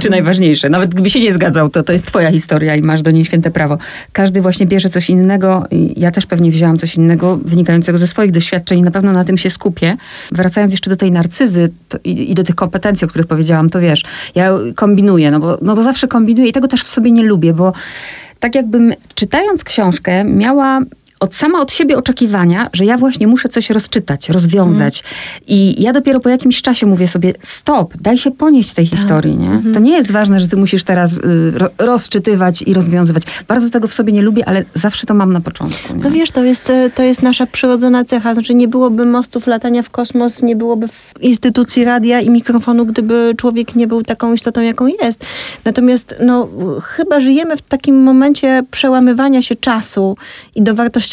Czy 0.00 0.10
najważniejsze. 0.10 0.70
Nawet 0.70 0.94
gdyby 0.94 1.10
się 1.10 1.20
nie 1.20 1.32
zgadzał, 1.32 1.70
to 1.70 1.82
to 1.82 1.92
jest 1.92 2.06
twoja 2.06 2.30
historia 2.30 2.76
i 2.76 2.82
masz 2.82 3.02
do 3.02 3.10
niej 3.10 3.24
święte 3.24 3.50
prawo. 3.50 3.78
Każdy 4.12 4.40
właśnie 4.40 4.66
bierze 4.66 4.90
coś 4.90 5.10
innego. 5.10 5.64
Ja 5.96 6.10
też 6.10 6.26
pewnie 6.26 6.50
wzięłam 6.50 6.78
coś 6.78 6.94
innego 6.94 7.38
wynikającego 7.44 7.98
ze 7.98 8.06
swoich 8.06 8.30
doświadczeń 8.30 8.78
i 8.78 8.82
na 8.82 8.90
pewno 8.90 9.12
na 9.12 9.24
tym 9.24 9.38
się 9.38 9.50
skupię. 9.50 9.96
Wracając 10.32 10.72
jeszcze 10.72 10.90
do 10.90 10.96
tej 10.96 11.12
narcyzy 11.12 11.70
i, 12.04 12.30
i 12.30 12.34
do 12.34 12.44
tych 12.44 12.54
kompetencji, 12.54 13.04
o 13.04 13.08
których 13.08 13.26
powiedziałam, 13.26 13.70
to 13.70 13.80
wiesz, 13.80 14.04
ja 14.34 14.52
kombinuję, 14.74 15.30
no 15.30 15.40
bo, 15.40 15.58
no 15.62 15.76
bo 15.76 15.82
zawsze 15.82 16.08
kombinuję 16.08 16.48
i 16.48 16.52
tego 16.52 16.68
też 16.68 16.82
w 16.82 16.88
sobie 16.88 17.12
nie 17.12 17.22
lubię, 17.22 17.52
bo 17.52 17.72
tak 18.40 18.54
jakbym 18.54 18.92
czytając 19.14 19.64
książkę 19.64 20.24
miała 20.24 20.80
od 21.20 21.34
sama 21.34 21.60
od 21.60 21.72
siebie 21.72 21.98
oczekiwania, 21.98 22.70
że 22.72 22.84
ja 22.84 22.96
właśnie 22.96 23.26
muszę 23.26 23.48
coś 23.48 23.70
rozczytać, 23.70 24.28
rozwiązać. 24.28 25.04
I 25.46 25.82
ja 25.82 25.92
dopiero 25.92 26.20
po 26.20 26.28
jakimś 26.28 26.62
czasie 26.62 26.86
mówię 26.86 27.08
sobie, 27.08 27.34
stop, 27.42 27.96
daj 27.96 28.18
się 28.18 28.30
ponieść 28.30 28.72
tej 28.72 28.86
historii, 28.86 29.36
nie? 29.36 29.72
To 29.74 29.80
nie 29.80 29.92
jest 29.92 30.10
ważne, 30.10 30.40
że 30.40 30.48
ty 30.48 30.56
musisz 30.56 30.84
teraz 30.84 31.12
y, 31.12 31.18
ro, 31.54 31.68
rozczytywać 31.78 32.62
i 32.62 32.74
rozwiązywać. 32.74 33.22
Bardzo 33.48 33.70
tego 33.70 33.88
w 33.88 33.94
sobie 33.94 34.12
nie 34.12 34.22
lubię, 34.22 34.48
ale 34.48 34.64
zawsze 34.74 35.06
to 35.06 35.14
mam 35.14 35.32
na 35.32 35.40
początku. 35.40 35.94
Nie? 35.94 36.02
No 36.02 36.10
wiesz, 36.10 36.30
to 36.30 36.44
jest, 36.44 36.70
e, 36.70 36.90
to 36.90 37.02
jest 37.02 37.22
nasza 37.22 37.46
przyrodzona 37.46 38.04
cecha. 38.04 38.34
Znaczy 38.34 38.54
nie 38.54 38.68
byłoby 38.68 39.06
mostów 39.06 39.46
latania 39.46 39.82
w 39.82 39.90
kosmos, 39.90 40.42
nie 40.42 40.56
byłoby 40.56 40.88
instytucji 41.20 41.84
radia 41.84 42.20
i 42.20 42.30
mikrofonu, 42.30 42.86
gdyby 42.86 43.34
człowiek 43.36 43.76
nie 43.76 43.86
był 43.86 44.02
taką 44.02 44.34
istotą, 44.34 44.60
jaką 44.60 44.86
jest. 44.86 45.24
Natomiast 45.64 46.14
no, 46.20 46.48
chyba 46.82 47.20
żyjemy 47.20 47.56
w 47.56 47.62
takim 47.62 48.02
momencie 48.02 48.62
przełamywania 48.70 49.42
się 49.42 49.54
czasu 49.54 50.16
i 50.54 50.62
dowartościowania 50.62 51.07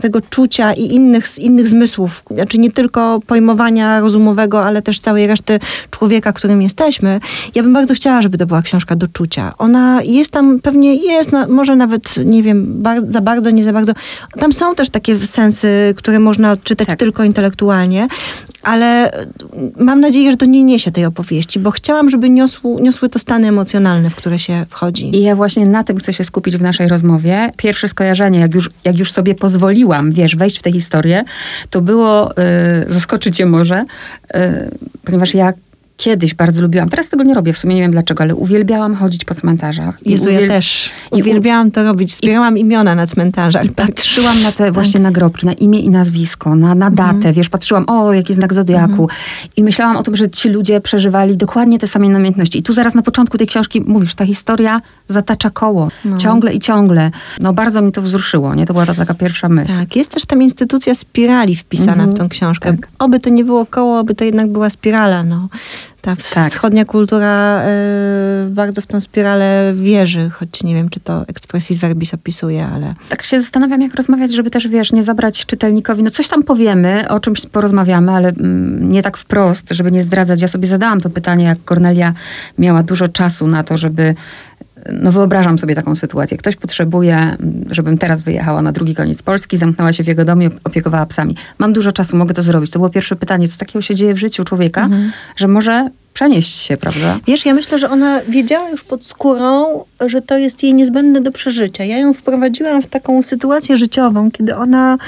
tego 0.00 0.20
czucia 0.20 0.72
i 0.72 0.94
innych, 0.94 1.38
innych 1.38 1.68
zmysłów. 1.68 2.22
Znaczy 2.30 2.58
nie 2.58 2.72
tylko 2.72 3.20
pojmowania 3.26 4.00
rozumowego, 4.00 4.64
ale 4.64 4.82
też 4.82 5.00
całej 5.00 5.26
reszty 5.26 5.58
człowieka, 5.90 6.32
którym 6.32 6.62
jesteśmy. 6.62 7.20
Ja 7.54 7.62
bym 7.62 7.72
bardzo 7.72 7.94
chciała, 7.94 8.22
żeby 8.22 8.38
to 8.38 8.46
była 8.46 8.62
książka 8.62 8.96
do 8.96 9.08
czucia. 9.08 9.52
Ona 9.58 10.02
jest 10.02 10.30
tam, 10.30 10.60
pewnie 10.60 10.94
jest, 10.94 11.32
na, 11.32 11.46
może 11.46 11.76
nawet, 11.76 12.14
nie 12.24 12.42
wiem, 12.42 12.82
bar, 12.82 13.02
za 13.08 13.20
bardzo, 13.20 13.50
nie 13.50 13.64
za 13.64 13.72
bardzo. 13.72 13.92
Tam 14.40 14.52
są 14.52 14.74
też 14.74 14.90
takie 14.90 15.18
sensy, 15.18 15.94
które 15.96 16.18
można 16.18 16.52
odczytać 16.52 16.88
Tak. 16.88 16.98
tylko 16.98 17.24
intelektualnie, 17.24 18.08
ale 18.62 19.10
mam 19.76 20.00
nadzieję, 20.00 20.30
że 20.30 20.36
to 20.36 20.46
nie 20.46 20.64
niesie 20.64 20.90
tej 20.90 21.04
opowieści, 21.04 21.58
bo 21.60 21.70
chciałam, 21.70 22.10
żeby 22.10 22.30
niosły, 22.30 22.82
niosły 22.82 23.08
to 23.08 23.18
stany 23.18 23.48
emocjonalne, 23.48 24.10
w 24.10 24.14
które 24.14 24.38
się 24.38 24.66
wchodzi. 24.68 25.16
I 25.16 25.22
ja 25.22 25.36
właśnie 25.36 25.66
na 25.66 25.84
tym 25.84 25.96
chcę 25.96 26.12
się 26.12 26.24
skupić 26.24 26.56
w 26.56 26.62
naszej 26.62 26.88
rozmowie. 26.88 27.52
Pierwsze 27.56 27.88
skojarzenie, 27.88 28.38
jak 28.38 28.54
już, 28.54 28.70
jak 28.84 28.98
już 28.98 29.12
sobie 29.12 29.34
pozwoliłam, 29.34 30.10
wiesz, 30.10 30.36
wejść 30.36 30.58
w 30.58 30.62
tę 30.62 30.72
historię, 30.72 31.24
to 31.70 31.80
było, 31.80 32.30
y, 32.30 32.34
zaskoczycie 32.88 33.46
może, 33.46 33.84
y, 34.34 34.38
ponieważ 35.04 35.34
ja 35.34 35.52
kiedyś 36.02 36.34
bardzo 36.34 36.62
lubiłam, 36.62 36.88
teraz 36.88 37.08
tego 37.08 37.24
nie 37.24 37.34
robię, 37.34 37.52
w 37.52 37.58
sumie 37.58 37.74
nie 37.74 37.80
wiem 37.80 37.90
dlaczego, 37.90 38.24
ale 38.24 38.34
uwielbiałam 38.34 38.94
chodzić 38.94 39.24
po 39.24 39.34
cmentarzach. 39.34 39.98
Jezu, 40.06 40.30
ja 40.30 40.48
też. 40.48 40.90
Uwielbiałam 41.10 41.70
to 41.70 41.84
robić. 41.84 42.14
Zbierałam 42.14 42.58
imiona 42.58 42.94
na 42.94 43.06
cmentarzach. 43.06 43.64
I 43.64 43.68
tak. 43.74 43.86
patrzyłam 43.86 44.42
na 44.42 44.52
te 44.52 44.72
właśnie 44.72 44.92
tak. 44.92 45.02
nagrobki, 45.02 45.46
na 45.46 45.52
imię 45.52 45.80
i 45.80 45.90
nazwisko, 45.90 46.56
na, 46.56 46.74
na 46.74 46.90
datę, 46.90 47.14
mhm. 47.14 47.34
wiesz, 47.34 47.48
patrzyłam, 47.48 47.84
o, 47.86 48.12
jaki 48.12 48.34
znak 48.34 48.54
zodiaku. 48.54 49.02
Mhm. 49.02 49.08
I 49.56 49.64
myślałam 49.64 49.96
o 49.96 50.02
tym, 50.02 50.16
że 50.16 50.30
ci 50.30 50.48
ludzie 50.48 50.80
przeżywali 50.80 51.36
dokładnie 51.36 51.78
te 51.78 51.86
same 51.86 52.08
namiętności. 52.08 52.58
I 52.58 52.62
tu 52.62 52.72
zaraz 52.72 52.94
na 52.94 53.02
początku 53.02 53.38
tej 53.38 53.46
książki 53.46 53.80
mówisz, 53.80 54.14
ta 54.14 54.26
historia 54.26 54.80
zatacza 55.08 55.50
koło. 55.50 55.88
No. 56.04 56.16
Ciągle 56.16 56.54
i 56.54 56.58
ciągle. 56.58 57.10
No 57.40 57.52
bardzo 57.52 57.82
mi 57.82 57.92
to 57.92 58.02
wzruszyło, 58.02 58.54
nie? 58.54 58.66
To 58.66 58.72
była 58.72 58.86
ta 58.86 58.94
taka 58.94 59.14
pierwsza 59.14 59.48
myśl. 59.48 59.72
Tak, 59.72 59.96
jest 59.96 60.12
też 60.12 60.26
tam 60.26 60.42
instytucja 60.42 60.94
spirali 60.94 61.56
wpisana 61.56 61.92
mhm. 61.92 62.10
w 62.10 62.14
tą 62.14 62.28
książkę. 62.28 62.76
Tak. 62.76 62.88
Oby 62.98 63.20
to 63.20 63.30
nie 63.30 63.44
było 63.44 63.66
koło, 63.66 63.98
oby 63.98 64.14
to 64.14 64.24
jednak 64.24 64.48
była 64.48 64.70
spirala, 64.70 65.22
no 65.22 65.48
ta 66.02 66.16
tak. 66.34 66.48
wschodnia 66.48 66.84
kultura 66.84 67.62
y, 68.46 68.50
bardzo 68.50 68.82
w 68.82 68.86
tą 68.86 69.00
spiralę 69.00 69.72
wierzy, 69.76 70.30
choć 70.30 70.62
nie 70.62 70.74
wiem, 70.74 70.88
czy 70.88 71.00
to 71.00 71.24
expressis 71.28 71.78
verbis 71.78 72.14
opisuje, 72.14 72.66
ale... 72.66 72.94
Tak 73.08 73.22
się 73.22 73.40
zastanawiam, 73.40 73.82
jak 73.82 73.94
rozmawiać, 73.94 74.32
żeby 74.32 74.50
też, 74.50 74.68
wiesz, 74.68 74.92
nie 74.92 75.02
zabrać 75.02 75.46
czytelnikowi, 75.46 76.02
no 76.02 76.10
coś 76.10 76.28
tam 76.28 76.42
powiemy, 76.42 77.08
o 77.08 77.20
czymś 77.20 77.46
porozmawiamy, 77.46 78.12
ale 78.12 78.28
mm, 78.28 78.90
nie 78.90 79.02
tak 79.02 79.16
wprost, 79.16 79.64
żeby 79.70 79.92
nie 79.92 80.02
zdradzać. 80.02 80.42
Ja 80.42 80.48
sobie 80.48 80.66
zadałam 80.66 81.00
to 81.00 81.10
pytanie, 81.10 81.44
jak 81.44 81.64
Kornelia 81.64 82.14
miała 82.58 82.82
dużo 82.82 83.08
czasu 83.08 83.46
na 83.46 83.62
to, 83.62 83.76
żeby 83.76 84.14
no 84.92 85.12
wyobrażam 85.12 85.58
sobie 85.58 85.74
taką 85.74 85.94
sytuację. 85.94 86.36
Ktoś 86.36 86.56
potrzebuje, 86.56 87.36
żebym 87.70 87.98
teraz 87.98 88.20
wyjechała 88.20 88.62
na 88.62 88.72
drugi 88.72 88.94
koniec 88.94 89.22
Polski, 89.22 89.56
zamknęła 89.56 89.92
się 89.92 90.04
w 90.04 90.06
jego 90.06 90.24
domie, 90.24 90.50
opiekowała 90.64 91.06
psami. 91.06 91.36
Mam 91.58 91.72
dużo 91.72 91.92
czasu, 91.92 92.16
mogę 92.16 92.34
to 92.34 92.42
zrobić. 92.42 92.70
To 92.70 92.78
było 92.78 92.90
pierwsze 92.90 93.16
pytanie, 93.16 93.48
co 93.48 93.58
takiego 93.58 93.82
się 93.82 93.94
dzieje 93.94 94.14
w 94.14 94.18
życiu 94.18 94.44
człowieka, 94.44 94.84
mhm. 94.84 95.12
że 95.36 95.48
może 95.48 95.88
przenieść 96.14 96.56
się, 96.56 96.76
prawda? 96.76 97.18
Wiesz, 97.26 97.46
ja 97.46 97.54
myślę, 97.54 97.78
że 97.78 97.90
ona 97.90 98.20
wiedziała 98.28 98.70
już 98.70 98.84
pod 98.84 99.04
skórą, 99.04 99.84
że 100.06 100.22
to 100.22 100.38
jest 100.38 100.62
jej 100.62 100.74
niezbędne 100.74 101.20
do 101.20 101.32
przeżycia. 101.32 101.84
Ja 101.84 101.98
ją 101.98 102.14
wprowadziłam 102.14 102.82
w 102.82 102.86
taką 102.86 103.22
sytuację 103.22 103.76
życiową, 103.76 104.30
kiedy 104.30 104.56
ona 104.56 104.98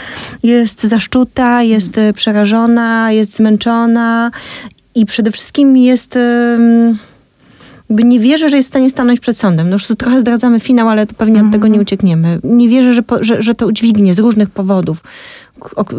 jest 0.42 0.82
zaszczuta, 0.82 1.62
jest 1.62 1.88
mhm. 1.88 2.14
przerażona, 2.14 3.12
jest 3.12 3.36
zmęczona 3.36 4.30
i 4.94 5.06
przede 5.06 5.30
wszystkim 5.30 5.76
jest... 5.76 6.14
Yy, 6.14 7.13
nie 7.90 8.20
wierzę, 8.20 8.48
że 8.48 8.56
jest 8.56 8.68
w 8.68 8.72
stanie 8.72 8.90
stanąć 8.90 9.20
przed 9.20 9.38
sądem. 9.38 9.68
No 9.68 9.72
już 9.72 9.86
to 9.86 9.96
trochę 9.96 10.20
zdradzamy 10.20 10.60
finał, 10.60 10.88
ale 10.88 11.06
to 11.06 11.14
pewnie 11.14 11.40
od 11.40 11.52
tego 11.52 11.66
nie 11.66 11.74
mhm. 11.74 11.82
uciekniemy. 11.82 12.38
Nie 12.44 12.68
wierzę, 12.68 12.94
że, 12.94 13.02
po, 13.02 13.24
że, 13.24 13.42
że 13.42 13.54
to 13.54 13.66
udźwignie 13.66 14.14
z 14.14 14.18
różnych 14.18 14.50
powodów 14.50 15.02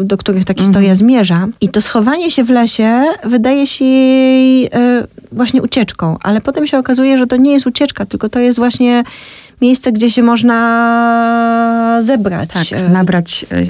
do 0.02 0.16
których 0.16 0.44
ta 0.44 0.54
historia 0.54 0.90
mhm. 0.90 0.96
zmierza. 0.96 1.48
I 1.60 1.68
to 1.68 1.80
schowanie 1.80 2.30
się 2.30 2.44
w 2.44 2.50
lesie 2.50 3.04
wydaje 3.24 3.66
się 3.66 3.84
jej 3.84 4.66
e, 4.66 5.06
właśnie 5.32 5.62
ucieczką, 5.62 6.16
ale 6.22 6.40
potem 6.40 6.66
się 6.66 6.78
okazuje, 6.78 7.18
że 7.18 7.26
to 7.26 7.36
nie 7.36 7.52
jest 7.52 7.66
ucieczka, 7.66 8.06
tylko 8.06 8.28
to 8.28 8.38
jest 8.38 8.58
właśnie 8.58 9.04
miejsce, 9.60 9.92
gdzie 9.92 10.10
się 10.10 10.22
można 10.22 11.98
zebrać. 12.02 12.50
Tak, 12.50 12.80
e, 12.80 12.88
nabrać, 12.88 13.46
e, 13.52 13.64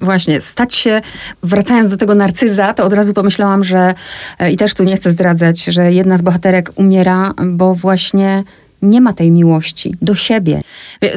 właśnie, 0.00 0.40
stać 0.40 0.74
się, 0.74 1.00
wracając 1.42 1.90
do 1.90 1.96
tego 1.96 2.14
narcyza, 2.14 2.72
to 2.72 2.84
od 2.84 2.92
razu 2.92 3.14
pomyślałam, 3.14 3.64
że 3.64 3.94
e, 4.38 4.52
i 4.52 4.56
też 4.56 4.74
tu 4.74 4.84
nie 4.84 4.96
chcę 4.96 5.10
zdradzać, 5.10 5.64
że 5.64 5.92
jedna 5.92 6.16
z 6.16 6.22
bohaterek 6.22 6.70
umiera, 6.74 7.34
bo 7.46 7.74
właśnie 7.74 8.44
nie 8.82 9.00
ma 9.00 9.12
tej 9.12 9.30
miłości 9.30 9.94
do 10.02 10.14
siebie. 10.14 10.60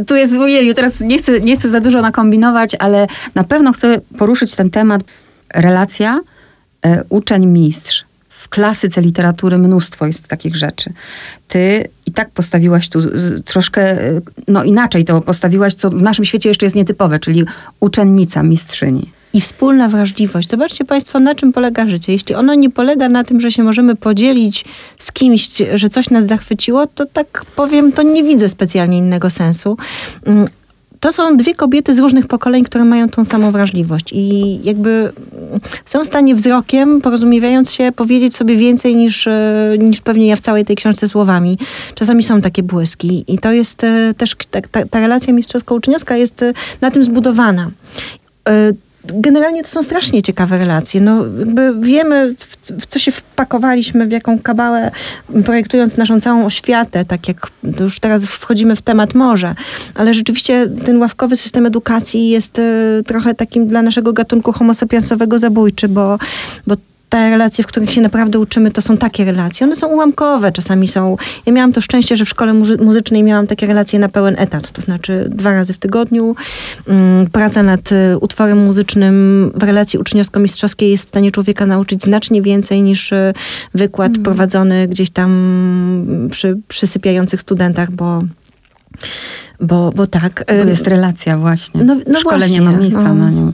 Tu 0.07 0.15
jest, 0.15 0.33
ojej, 0.35 0.73
teraz 0.73 1.01
nie 1.01 1.17
chcę, 1.17 1.39
nie 1.39 1.55
chcę 1.55 1.69
za 1.69 1.79
dużo 1.79 2.01
nakombinować, 2.01 2.75
ale 2.79 3.07
na 3.35 3.43
pewno 3.43 3.71
chcę 3.71 4.01
poruszyć 4.17 4.55
ten 4.55 4.69
temat. 4.69 5.01
Relacja 5.53 6.19
uczeń-mistrz 7.09 8.06
w 8.37 8.49
klasyce 8.49 9.01
literatury 9.01 9.57
mnóstwo 9.57 10.07
jest 10.07 10.27
takich 10.27 10.55
rzeczy. 10.55 10.93
Ty 11.47 11.87
i 12.05 12.11
tak 12.11 12.29
postawiłaś 12.29 12.89
tu 12.89 12.99
troszkę, 13.45 13.97
no 14.47 14.63
inaczej 14.63 15.05
to 15.05 15.21
postawiłaś, 15.21 15.73
co 15.73 15.89
w 15.89 16.01
naszym 16.01 16.25
świecie 16.25 16.49
jeszcze 16.49 16.65
jest 16.65 16.75
nietypowe, 16.75 17.19
czyli 17.19 17.45
uczennica, 17.79 18.43
mistrzyni. 18.43 19.11
I 19.33 19.41
wspólna 19.41 19.89
wrażliwość. 19.89 20.49
Zobaczcie 20.49 20.85
Państwo, 20.85 21.19
na 21.19 21.35
czym 21.35 21.53
polega 21.53 21.87
życie. 21.87 22.11
Jeśli 22.11 22.35
ono 22.35 22.53
nie 22.53 22.69
polega 22.69 23.09
na 23.09 23.23
tym, 23.23 23.41
że 23.41 23.51
się 23.51 23.63
możemy 23.63 23.95
podzielić 23.95 24.65
z 24.97 25.11
kimś, 25.11 25.49
że 25.73 25.89
coś 25.89 26.09
nas 26.09 26.25
zachwyciło, 26.25 26.87
to 26.87 27.05
tak 27.05 27.45
powiem, 27.55 27.91
to 27.91 28.03
nie 28.03 28.23
widzę 28.23 28.49
specjalnie 28.49 28.97
innego 28.97 29.29
sensu. 29.29 29.77
To 30.99 31.11
są 31.11 31.37
dwie 31.37 31.55
kobiety 31.55 31.93
z 31.93 31.99
różnych 31.99 32.27
pokoleń, 32.27 32.63
które 32.63 32.83
mają 32.83 33.09
tą 33.09 33.25
samą 33.25 33.51
wrażliwość 33.51 34.13
i 34.13 34.59
jakby 34.63 35.11
są 35.85 36.03
w 36.03 36.07
stanie 36.07 36.35
wzrokiem, 36.35 37.01
porozumiewając 37.01 37.71
się, 37.71 37.91
powiedzieć 37.91 38.35
sobie 38.35 38.55
więcej 38.55 38.95
niż, 38.95 39.27
e, 39.27 39.75
niż 39.79 40.01
pewnie 40.01 40.27
ja 40.27 40.35
w 40.35 40.39
całej 40.39 40.65
tej 40.65 40.75
książce 40.75 41.07
słowami. 41.07 41.57
Czasami 41.95 42.23
są 42.23 42.41
takie 42.41 42.63
błyski 42.63 43.23
i 43.27 43.37
to 43.37 43.51
jest 43.51 43.83
e, 43.83 44.13
też, 44.17 44.35
ta, 44.51 44.61
ta, 44.61 44.85
ta 44.85 44.99
relacja 44.99 45.33
mistrzowsko-uczniowska 45.33 46.15
jest 46.15 46.43
e, 46.43 46.53
na 46.81 46.91
tym 46.91 47.03
zbudowana 47.03 47.71
generalnie 49.13 49.63
to 49.63 49.69
są 49.69 49.83
strasznie 49.83 50.21
ciekawe 50.21 50.57
relacje. 50.57 51.01
No, 51.01 51.23
wiemy, 51.79 52.35
w, 52.79 52.87
co 52.87 52.99
się 52.99 53.11
wpakowaliśmy, 53.11 54.05
w 54.05 54.11
jaką 54.11 54.39
kabałę, 54.39 54.91
projektując 55.45 55.97
naszą 55.97 56.21
całą 56.21 56.45
oświatę, 56.45 57.05
tak 57.05 57.27
jak 57.27 57.47
już 57.79 57.99
teraz 57.99 58.25
wchodzimy 58.25 58.75
w 58.75 58.81
temat 58.81 59.15
morza, 59.15 59.55
ale 59.95 60.13
rzeczywiście 60.13 60.67
ten 60.85 60.99
ławkowy 60.99 61.35
system 61.35 61.65
edukacji 61.65 62.29
jest 62.29 62.59
y, 62.59 63.03
trochę 63.05 63.35
takim 63.35 63.67
dla 63.67 63.81
naszego 63.81 64.13
gatunku 64.13 64.51
homo 64.51 64.73
sapiensowego 64.73 65.39
zabójczy, 65.39 65.87
bo, 65.87 66.17
bo 66.67 66.75
te 67.09 67.29
relacje, 67.29 67.63
w 67.63 67.67
których 67.67 67.93
się 67.93 68.01
naprawdę 68.01 68.39
uczymy, 68.39 68.71
to 68.71 68.81
są 68.81 68.97
takie 68.97 69.25
relacje. 69.25 69.67
One 69.67 69.75
są 69.75 69.87
ułamkowe, 69.87 70.51
czasami 70.51 70.87
są. 70.87 71.17
Ja 71.45 71.53
miałam 71.53 71.73
to 71.73 71.81
szczęście, 71.81 72.17
że 72.17 72.25
w 72.25 72.29
szkole 72.29 72.53
muzycznej 72.79 73.23
miałam 73.23 73.47
takie 73.47 73.67
relacje 73.67 73.99
na 73.99 74.09
pełen 74.09 74.35
etat, 74.37 74.71
to 74.71 74.81
znaczy 74.81 75.25
dwa 75.29 75.53
razy 75.53 75.73
w 75.73 75.77
tygodniu. 75.77 76.35
Mm, 76.87 77.29
praca 77.29 77.63
nad 77.63 77.91
y, 77.91 78.17
utworem 78.21 78.65
muzycznym 78.65 79.51
w 79.55 79.63
relacji 79.63 79.99
uczniowsko-mistrzowskiej 79.99 80.91
jest 80.91 81.05
w 81.05 81.07
stanie 81.07 81.31
człowieka 81.31 81.65
nauczyć 81.65 82.03
znacznie 82.03 82.41
więcej 82.41 82.81
niż 82.81 83.11
y, 83.11 83.33
wykład 83.73 84.11
mm. 84.11 84.23
prowadzony 84.23 84.87
gdzieś 84.87 85.09
tam 85.09 86.29
przy 86.31 86.57
przysypiających 86.67 87.41
studentach, 87.41 87.91
bo 87.91 88.21
bo, 89.59 89.91
bo 89.95 90.07
tak. 90.07 90.43
Bo 90.63 90.69
jest 90.69 90.87
relacja 90.87 91.37
właśnie. 91.37 91.83
No, 91.83 91.95
no 92.07 92.19
w 92.19 92.21
szkole 92.21 92.37
właśnie, 92.37 92.59
nie 92.59 92.65
ma 92.65 92.71
miejsca 92.71 93.01
no. 93.01 93.13
na 93.13 93.29
nią. 93.29 93.51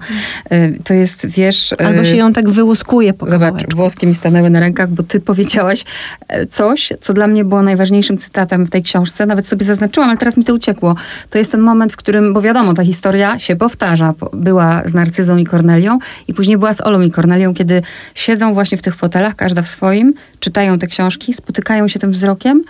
Y, 0.51 0.79
to 0.83 0.93
jest, 0.93 1.25
wiesz... 1.25 1.73
Albo 1.79 2.01
y, 2.01 2.05
się 2.05 2.15
ją 2.15 2.33
tak 2.33 2.49
wyłuskuje 2.49 3.13
po 3.13 3.25
Zobacz, 3.25 3.39
kawałeczku. 3.39 3.75
włoskie 3.75 4.07
mi 4.07 4.13
stanęły 4.13 4.49
na 4.49 4.59
rękach, 4.59 4.89
bo 4.89 5.03
ty 5.03 5.19
powiedziałaś 5.19 5.83
e, 6.27 6.47
coś, 6.47 6.93
co 7.01 7.13
dla 7.13 7.27
mnie 7.27 7.45
było 7.45 7.61
najważniejszym 7.61 8.17
cytatem 8.17 8.65
w 8.65 8.69
tej 8.69 8.83
książce. 8.83 9.25
Nawet 9.25 9.47
sobie 9.47 9.65
zaznaczyłam, 9.65 10.09
ale 10.09 10.17
teraz 10.17 10.37
mi 10.37 10.43
to 10.43 10.53
uciekło. 10.53 10.95
To 11.29 11.37
jest 11.37 11.51
ten 11.51 11.61
moment, 11.61 11.93
w 11.93 11.95
którym, 11.95 12.33
bo 12.33 12.41
wiadomo, 12.41 12.73
ta 12.73 12.83
historia 12.83 13.39
się 13.39 13.55
powtarza. 13.55 14.13
Była 14.33 14.81
z 14.85 14.93
Narcyzą 14.93 15.37
i 15.37 15.45
Kornelią 15.45 15.99
i 16.27 16.33
później 16.33 16.57
była 16.57 16.73
z 16.73 16.81
Olą 16.81 17.01
i 17.01 17.11
Kornelią, 17.11 17.53
kiedy 17.53 17.81
siedzą 18.15 18.53
właśnie 18.53 18.77
w 18.77 18.81
tych 18.81 18.95
fotelach, 18.95 19.35
każda 19.35 19.61
w 19.61 19.67
swoim, 19.67 20.13
czytają 20.39 20.79
te 20.79 20.87
książki, 20.87 21.33
spotykają 21.33 21.87
się 21.87 21.99
tym 21.99 22.11
wzrokiem 22.11 22.63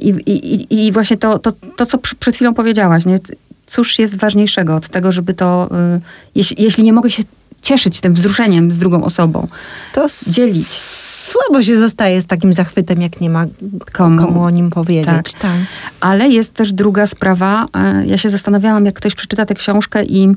I, 0.00 0.08
i, 0.08 0.86
i 0.86 0.92
właśnie 0.92 1.16
to, 1.16 1.38
to, 1.38 1.50
to, 1.76 1.86
co 1.86 1.98
przed 1.98 2.34
chwilą 2.34 2.54
powiedziałaś, 2.54 3.06
nie? 3.06 3.18
cóż 3.66 3.98
jest 3.98 4.16
ważniejszego 4.16 4.76
od 4.76 4.88
tego, 4.88 5.12
żeby 5.12 5.34
to, 5.34 5.68
y, 5.96 6.00
jeśli, 6.34 6.62
jeśli 6.62 6.84
nie 6.84 6.92
mogę 6.92 7.10
się 7.10 7.22
cieszyć 7.62 8.00
tym 8.00 8.14
wzruszeniem 8.14 8.72
z 8.72 8.78
drugą 8.78 9.04
osobą, 9.04 9.48
to 9.92 10.06
dzielić. 10.28 10.66
Słabo 10.66 11.62
się 11.62 11.78
zostaje 11.78 12.20
z 12.20 12.26
takim 12.26 12.52
zachwytem, 12.52 13.02
jak 13.02 13.20
nie 13.20 13.30
ma 13.30 13.46
komu, 13.92 14.26
komu 14.26 14.42
o 14.42 14.50
nim 14.50 14.70
powiedzieć. 14.70 15.32
Tak. 15.32 15.40
tak. 15.40 15.60
Ale 16.00 16.28
jest 16.28 16.54
też 16.54 16.72
druga 16.72 17.06
sprawa. 17.06 17.66
E, 17.74 18.06
ja 18.06 18.18
się 18.18 18.30
zastanawiałam, 18.30 18.86
jak 18.86 18.94
ktoś 18.94 19.14
przeczyta 19.14 19.46
tę 19.46 19.54
książkę 19.54 20.04
i 20.04 20.28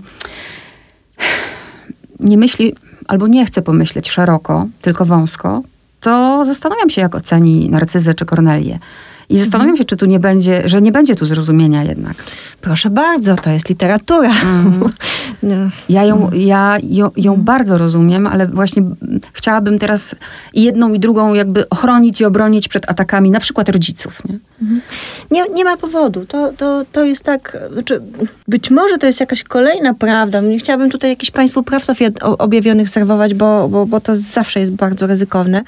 nie 2.19 2.37
myśli, 2.37 2.75
albo 3.07 3.27
nie 3.27 3.45
chce 3.45 3.61
pomyśleć 3.61 4.09
szeroko, 4.09 4.67
tylko 4.81 5.05
wąsko, 5.05 5.63
to 6.07 6.43
zastanawiam 6.45 6.89
się, 6.89 7.01
jak 7.01 7.15
oceni 7.15 7.69
Narcyzę 7.69 8.13
czy 8.13 8.25
Kornelię. 8.25 8.79
I 9.29 9.39
zastanawiam 9.39 9.69
mhm. 9.69 9.77
się, 9.77 9.85
czy 9.85 9.95
tu 9.95 10.05
nie 10.05 10.19
będzie, 10.19 10.61
że 10.65 10.81
nie 10.81 10.91
będzie 10.91 11.15
tu 11.15 11.25
zrozumienia 11.25 11.83
jednak. 11.83 12.23
Proszę 12.61 12.89
bardzo, 12.89 13.35
to 13.35 13.49
jest 13.49 13.69
literatura. 13.69 14.31
Mm. 14.43 14.79
no. 15.43 15.55
Ja, 15.89 16.05
ją, 16.05 16.29
ja 16.33 16.77
ją, 16.83 17.11
ją, 17.17 17.35
bardzo 17.35 17.77
rozumiem, 17.77 18.27
ale 18.27 18.47
właśnie 18.47 18.83
chciałabym 19.33 19.79
teraz 19.79 20.15
jedną 20.53 20.93
i 20.93 20.99
drugą 20.99 21.33
jakby 21.33 21.69
ochronić 21.69 22.21
i 22.21 22.25
obronić 22.25 22.67
przed 22.67 22.89
atakami 22.89 23.31
na 23.31 23.39
przykład 23.39 23.69
rodziców. 23.69 24.21
Nie, 24.29 24.39
mhm. 24.61 24.81
nie, 25.31 25.43
nie, 25.53 25.63
ma 25.63 25.77
powodu. 25.77 26.25
To, 26.25 26.53
to, 26.57 26.85
to 26.91 27.05
jest 27.05 27.23
tak, 27.23 27.57
znaczy, 27.73 28.01
być 28.47 28.71
może 28.71 28.97
to 28.97 29.05
jest 29.05 29.19
jakaś 29.19 29.43
kolejna 29.43 29.93
prawda. 29.93 30.41
Nie 30.41 30.59
chciałabym 30.59 30.89
tutaj 30.89 31.09
jakichś 31.09 31.31
państwu 31.31 31.63
praw 31.63 31.83
objawionych 32.21 32.89
serwować, 32.89 33.33
bo, 33.33 33.69
bo, 33.69 33.85
bo 33.85 34.01
to 34.01 34.15
zawsze 34.15 34.59
jest 34.59 34.71
bardzo 34.71 35.07
ryzykowne 35.07 35.63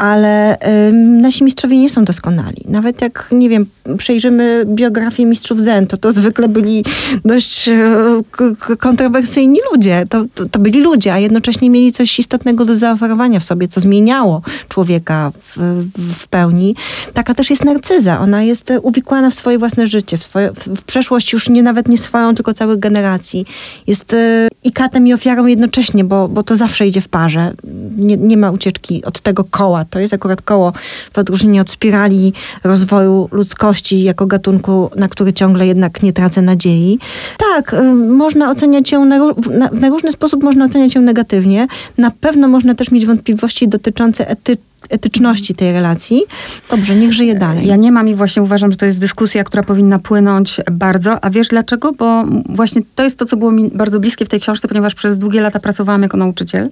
ale 0.00 0.58
y, 0.88 0.92
nasi 0.92 1.44
mistrzowie 1.44 1.78
nie 1.78 1.90
są 1.90 2.04
doskonali. 2.04 2.64
Nawet 2.68 3.02
jak, 3.02 3.28
nie 3.32 3.48
wiem, 3.48 3.66
przejrzymy 3.98 4.64
biografię 4.66 5.26
mistrzów 5.26 5.60
Zen, 5.60 5.86
to 5.86 5.96
to 5.96 6.12
zwykle 6.12 6.48
byli 6.48 6.84
dość 7.24 7.68
y, 7.68 8.76
kontrowersyjni 8.78 9.58
ludzie. 9.72 10.06
To, 10.08 10.24
to, 10.34 10.46
to, 10.46 10.58
byli 10.58 10.82
ludzie, 10.82 11.12
a 11.12 11.18
jednocześnie 11.18 11.70
mieli 11.70 11.92
coś 11.92 12.18
istotnego 12.18 12.64
do 12.64 12.74
zaoferowania 12.74 13.40
w 13.40 13.44
sobie, 13.44 13.68
co 13.68 13.80
zmieniało 13.80 14.42
człowieka 14.68 15.32
w, 15.42 15.82
w 15.96 16.28
pełni. 16.28 16.76
Taka 17.14 17.34
też 17.34 17.50
jest 17.50 17.64
narcyza. 17.64 18.20
Ona 18.20 18.42
jest 18.42 18.72
uwikłana 18.82 19.30
w 19.30 19.34
swoje 19.34 19.58
własne 19.58 19.86
życie, 19.86 20.18
w, 20.18 20.24
swoje, 20.24 20.52
w, 20.52 20.68
w 20.68 20.84
przeszłość 20.84 21.32
już 21.32 21.48
nie 21.48 21.62
nawet 21.62 21.88
nie 21.88 21.98
swoją, 21.98 22.34
tylko 22.34 22.54
całych 22.54 22.78
generacji. 22.78 23.46
Jest 23.86 24.12
y, 24.12 24.48
i 24.64 24.72
katem, 24.72 25.06
i 25.06 25.14
ofiarą 25.14 25.46
jednocześnie, 25.46 26.04
bo, 26.04 26.28
bo 26.28 26.42
to 26.42 26.56
zawsze 26.56 26.86
idzie 26.86 27.00
w 27.00 27.08
parze. 27.08 27.52
Nie, 27.96 28.16
nie 28.16 28.36
ma 28.36 28.50
ucieczki 28.50 29.04
od 29.04 29.20
tego 29.20 29.44
koła. 29.44 29.84
To 29.90 29.98
jest 29.98 30.14
akurat 30.14 30.42
koło 30.42 30.72
w 31.12 31.18
odróżnieniu 31.18 31.62
od 31.62 31.70
spirali 31.70 32.32
rozwoju 32.64 33.28
ludzkości 33.32 34.02
jako 34.02 34.26
gatunku, 34.26 34.90
na 34.96 35.08
który 35.08 35.32
ciągle 35.32 35.66
jednak 35.66 36.02
nie 36.02 36.12
tracę 36.12 36.42
nadziei. 36.42 36.98
Tak, 37.38 37.74
y, 37.74 37.94
można 37.94 38.50
oceniać 38.50 38.92
ją 38.92 39.04
na, 39.04 39.18
na, 39.50 39.70
na 39.72 39.88
różny 39.88 40.12
sposób, 40.12 40.42
można 40.42 40.64
oceniać 40.64 40.94
ją 40.94 41.00
negatywnie. 41.00 41.66
Na 41.98 42.10
pewno 42.10 42.48
można 42.48 42.74
też 42.74 42.90
mieć 42.90 43.06
wątpliwości 43.06 43.68
dotyczące 43.68 44.28
etyczności 44.28 44.69
etyczności 44.90 45.54
tej 45.54 45.72
relacji. 45.72 46.22
Dobrze, 46.70 46.94
niech 46.94 47.12
żyje 47.12 47.34
dalej. 47.34 47.66
Ja 47.66 47.76
nie 47.76 47.92
mam 47.92 48.08
i 48.08 48.14
właśnie 48.14 48.42
uważam, 48.42 48.70
że 48.70 48.76
to 48.76 48.86
jest 48.86 49.00
dyskusja, 49.00 49.44
która 49.44 49.62
powinna 49.62 49.98
płynąć 49.98 50.60
bardzo. 50.72 51.24
A 51.24 51.30
wiesz 51.30 51.48
dlaczego? 51.48 51.92
Bo 51.92 52.24
właśnie 52.48 52.82
to 52.94 53.02
jest 53.02 53.18
to, 53.18 53.24
co 53.24 53.36
było 53.36 53.52
mi 53.52 53.70
bardzo 53.70 54.00
bliskie 54.00 54.24
w 54.24 54.28
tej 54.28 54.40
książce, 54.40 54.68
ponieważ 54.68 54.94
przez 54.94 55.18
długie 55.18 55.40
lata 55.40 55.60
pracowałam 55.60 56.02
jako 56.02 56.16
nauczyciel. 56.16 56.68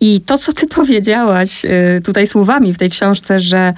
I 0.00 0.20
to, 0.20 0.38
co 0.38 0.52
ty 0.52 0.66
powiedziałaś 0.78 1.64
y, 1.64 2.00
tutaj 2.04 2.26
słowami 2.26 2.72
w 2.74 2.78
tej 2.78 2.90
książce, 2.90 3.40
że 3.40 3.74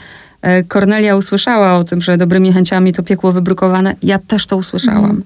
Kornelia 0.69 1.13
e, 1.13 1.17
usłyszała 1.17 1.77
o 1.77 1.85
tym, 1.85 2.01
że 2.01 2.17
dobrymi 2.17 2.53
chęciami 2.53 2.93
to 2.93 3.03
piekło 3.03 3.33
wybrukowane. 3.33 3.97
Ja 4.03 4.19
też 4.19 4.47
to 4.47 4.57
usłyszałam. 4.57 5.05
Mm. 5.05 5.23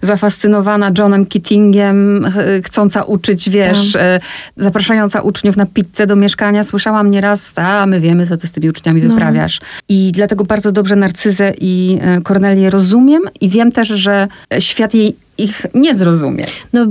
Zafascynowana 0.00 0.90
Johnem 0.98 1.26
Keatingiem, 1.26 2.26
chcąca 2.64 3.02
uczyć, 3.02 3.50
wiesz, 3.50 3.92
Tam. 3.92 4.02
E, 4.02 4.20
zapraszająca 4.56 5.20
uczniów 5.20 5.56
na 5.56 5.66
pizzę 5.66 6.06
do 6.06 6.16
mieszkania. 6.16 6.62
Słyszałam 6.62 7.10
nieraz, 7.10 7.52
a 7.56 7.86
my 7.86 8.00
wiemy, 8.00 8.26
co 8.26 8.36
ty 8.36 8.46
z 8.46 8.52
tymi 8.52 8.68
uczniami 8.68 9.02
no. 9.02 9.08
wyprawiasz. 9.08 9.60
I 9.88 10.12
dlatego 10.12 10.44
bardzo 10.44 10.72
dobrze 10.72 10.96
Narcyzę 10.96 11.52
i 11.60 11.98
e, 12.00 12.20
Kornelię 12.20 12.70
rozumiem 12.70 13.22
i 13.40 13.48
wiem 13.48 13.72
też, 13.72 13.88
że 13.88 14.28
świat 14.58 14.94
jej 14.94 15.16
ich 15.38 15.66
nie 15.74 15.94
zrozumie. 15.94 16.46
No, 16.72 16.86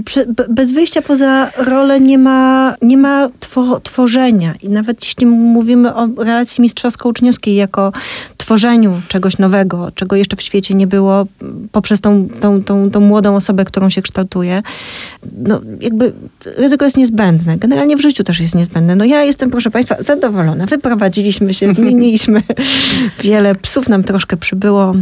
bez 0.49 0.71
wyjścia 0.71 1.01
poza 1.01 1.51
rolę 1.57 1.99
nie 1.99 2.17
ma, 2.17 2.75
nie 2.81 2.97
ma 2.97 3.29
two, 3.39 3.79
tworzenia. 3.79 4.53
I 4.63 4.69
nawet 4.69 5.03
jeśli 5.03 5.25
mówimy 5.25 5.95
o 5.95 6.07
relacji 6.17 6.61
mistrzowsko-uczniowskiej 6.61 7.55
jako 7.55 7.91
tworzeniu 8.45 9.01
czegoś 9.07 9.37
nowego, 9.37 9.91
czego 9.95 10.15
jeszcze 10.15 10.35
w 10.35 10.41
świecie 10.41 10.73
nie 10.73 10.87
było, 10.87 11.25
poprzez 11.71 12.01
tą, 12.01 12.27
tą, 12.39 12.63
tą, 12.63 12.91
tą 12.91 12.99
młodą 12.99 13.35
osobę, 13.35 13.65
którą 13.65 13.89
się 13.89 14.01
kształtuje, 14.01 14.63
no 15.37 15.61
jakby 15.79 16.13
ryzyko 16.57 16.85
jest 16.85 16.97
niezbędne. 16.97 17.57
Generalnie 17.57 17.97
w 17.97 18.01
życiu 18.01 18.23
też 18.23 18.39
jest 18.39 18.55
niezbędne. 18.55 18.95
No 18.95 19.05
ja 19.05 19.23
jestem, 19.23 19.51
proszę 19.51 19.71
Państwa, 19.71 19.95
zadowolona. 19.99 20.65
Wyprowadziliśmy 20.65 21.53
się, 21.53 21.71
zmieniliśmy. 21.77 22.43
Wiele 23.23 23.55
psów 23.55 23.89
nam 23.89 24.03
troszkę 24.03 24.37
przybyło. 24.37 24.93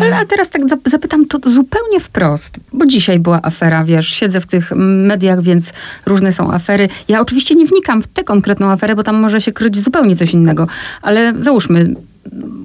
Ale 0.00 0.16
a 0.16 0.26
teraz 0.26 0.50
tak 0.50 0.62
zapytam 0.86 1.26
to 1.26 1.50
zupełnie 1.50 2.00
wprost, 2.00 2.56
bo 2.72 2.86
dzisiaj 2.86 3.18
była 3.18 3.40
afera, 3.42 3.84
wiesz, 3.84 4.08
siedzę 4.08 4.40
w 4.40 4.46
tych 4.46 4.72
mediach, 4.76 5.42
więc 5.42 5.72
różne 6.06 6.32
są 6.32 6.52
afery. 6.52 6.88
Ja 7.08 7.20
oczywiście 7.20 7.54
nie 7.54 7.66
wnikam 7.66 8.02
w 8.02 8.06
tę 8.06 8.24
konkretną 8.24 8.70
aferę, 8.70 8.96
bo 8.96 9.02
tam 9.02 9.16
może 9.16 9.40
się 9.40 9.52
kryć 9.52 9.78
zupełnie 9.78 10.16
coś 10.16 10.32
innego, 10.32 10.66
ale 11.02 11.32
załóżmy, 11.36 11.94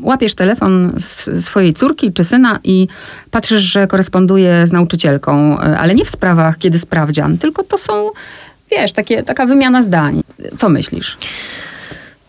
łapiesz 0.01 0.35
telefon 0.35 0.93
swojej 1.39 1.73
córki 1.73 2.13
czy 2.13 2.23
syna 2.23 2.59
i 2.63 2.87
patrzysz, 3.31 3.63
że 3.63 3.87
koresponduje 3.87 4.67
z 4.67 4.71
nauczycielką, 4.71 5.59
e, 5.59 5.79
ale 5.79 5.95
nie 5.95 6.05
w 6.05 6.09
sprawach, 6.09 6.57
kiedy 6.57 6.79
sprawdzian, 6.79 7.37
tylko 7.37 7.63
to 7.63 7.77
są, 7.77 8.09
wiesz, 8.71 8.91
takie, 8.91 9.23
taka 9.23 9.45
wymiana 9.45 9.81
zdań. 9.81 10.23
Co 10.57 10.69
myślisz? 10.69 11.17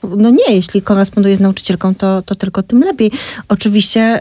No 0.02 0.30
nie, 0.30 0.54
jeśli 0.54 0.82
koresponduje 0.82 1.36
z 1.36 1.40
nauczycielką, 1.40 1.94
to, 1.94 2.22
to 2.22 2.34
tylko 2.34 2.62
tym 2.62 2.80
lepiej. 2.80 3.10
Oczywiście 3.48 4.20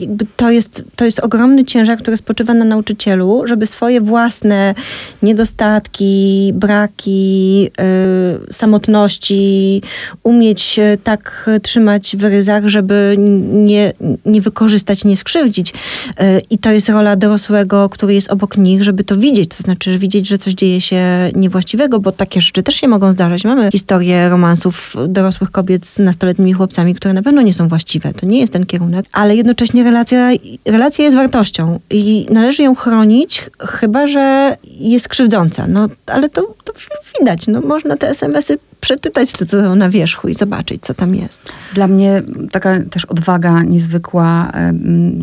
yy, 0.00 0.26
to, 0.36 0.50
jest, 0.50 0.84
to 0.96 1.04
jest 1.04 1.20
ogromny 1.20 1.64
ciężar, 1.64 1.98
który 1.98 2.16
spoczywa 2.16 2.54
na 2.54 2.64
nauczycielu, 2.64 3.42
żeby 3.46 3.66
swoje 3.66 4.00
własne 4.00 4.74
niedostatki, 5.22 6.50
braki, 6.54 7.62
yy, 7.62 8.52
samotności 8.52 9.82
umieć 10.22 10.80
tak 11.04 11.50
trzymać 11.62 12.16
w 12.16 12.24
ryzach, 12.24 12.68
żeby 12.68 13.14
nie, 13.52 13.92
nie 14.26 14.40
wykorzystać, 14.40 15.04
nie 15.04 15.16
skrzywdzić. 15.16 15.72
Yy, 16.20 16.42
I 16.50 16.58
to 16.58 16.72
jest 16.72 16.88
rola 16.88 17.16
dorosłego, 17.16 17.88
który 17.88 18.14
jest 18.14 18.30
obok 18.30 18.56
nich, 18.56 18.82
żeby 18.82 19.04
to 19.04 19.16
widzieć, 19.16 19.56
to 19.56 19.62
znaczy 19.62 19.98
widzieć, 19.98 20.28
że 20.28 20.38
coś 20.38 20.52
dzieje 20.52 20.80
się 20.80 21.30
niewłaściwego, 21.34 22.00
bo 22.00 22.12
takie 22.12 22.40
rzeczy 22.40 22.62
też 22.62 22.74
się 22.74 22.88
mogą 22.88 23.12
zdarzać. 23.12 23.44
Mamy 23.44 23.70
historię 23.70 24.28
romansów 24.28 24.71
dorosłych 25.08 25.50
kobiet 25.50 25.86
z 25.86 25.98
nastoletnimi 25.98 26.52
chłopcami, 26.52 26.94
które 26.94 27.14
na 27.14 27.22
pewno 27.22 27.42
nie 27.42 27.54
są 27.54 27.68
właściwe. 27.68 28.12
To 28.12 28.26
nie 28.26 28.40
jest 28.40 28.52
ten 28.52 28.66
kierunek, 28.66 29.06
ale 29.12 29.36
jednocześnie 29.36 29.84
relacja, 29.84 30.30
relacja 30.66 31.04
jest 31.04 31.16
wartością 31.16 31.80
i 31.90 32.26
należy 32.30 32.62
ją 32.62 32.74
chronić, 32.74 33.50
chyba 33.60 34.06
że 34.06 34.56
jest 34.64 35.08
krzywdząca. 35.08 35.66
No, 35.68 35.88
ale 36.06 36.28
to, 36.28 36.54
to 36.64 36.72
widać. 37.20 37.46
No, 37.46 37.60
można 37.60 37.96
te 37.96 38.08
SMS-y 38.08 38.58
przeczytać 38.82 39.32
to, 39.32 39.46
co 39.46 39.74
na 39.74 39.90
wierzchu 39.90 40.28
i 40.28 40.34
zobaczyć, 40.34 40.82
co 40.82 40.94
tam 40.94 41.14
jest. 41.14 41.52
Dla 41.74 41.88
mnie 41.88 42.22
taka 42.50 42.80
też 42.90 43.04
odwaga 43.04 43.62
niezwykła 43.62 44.52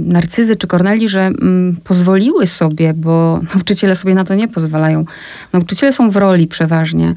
Narcyzy 0.05 0.55
czy 0.55 0.67
Korneli, 0.67 1.09
że 1.09 1.31
pozwoliły 1.83 2.47
sobie, 2.47 2.93
bo 2.93 3.41
nauczyciele 3.55 3.95
sobie 3.95 4.15
na 4.15 4.25
to 4.25 4.35
nie 4.35 4.47
pozwalają. 4.47 5.05
Nauczyciele 5.53 5.91
są 5.91 6.09
w 6.09 6.15
roli 6.15 6.47
przeważnie. 6.47 7.13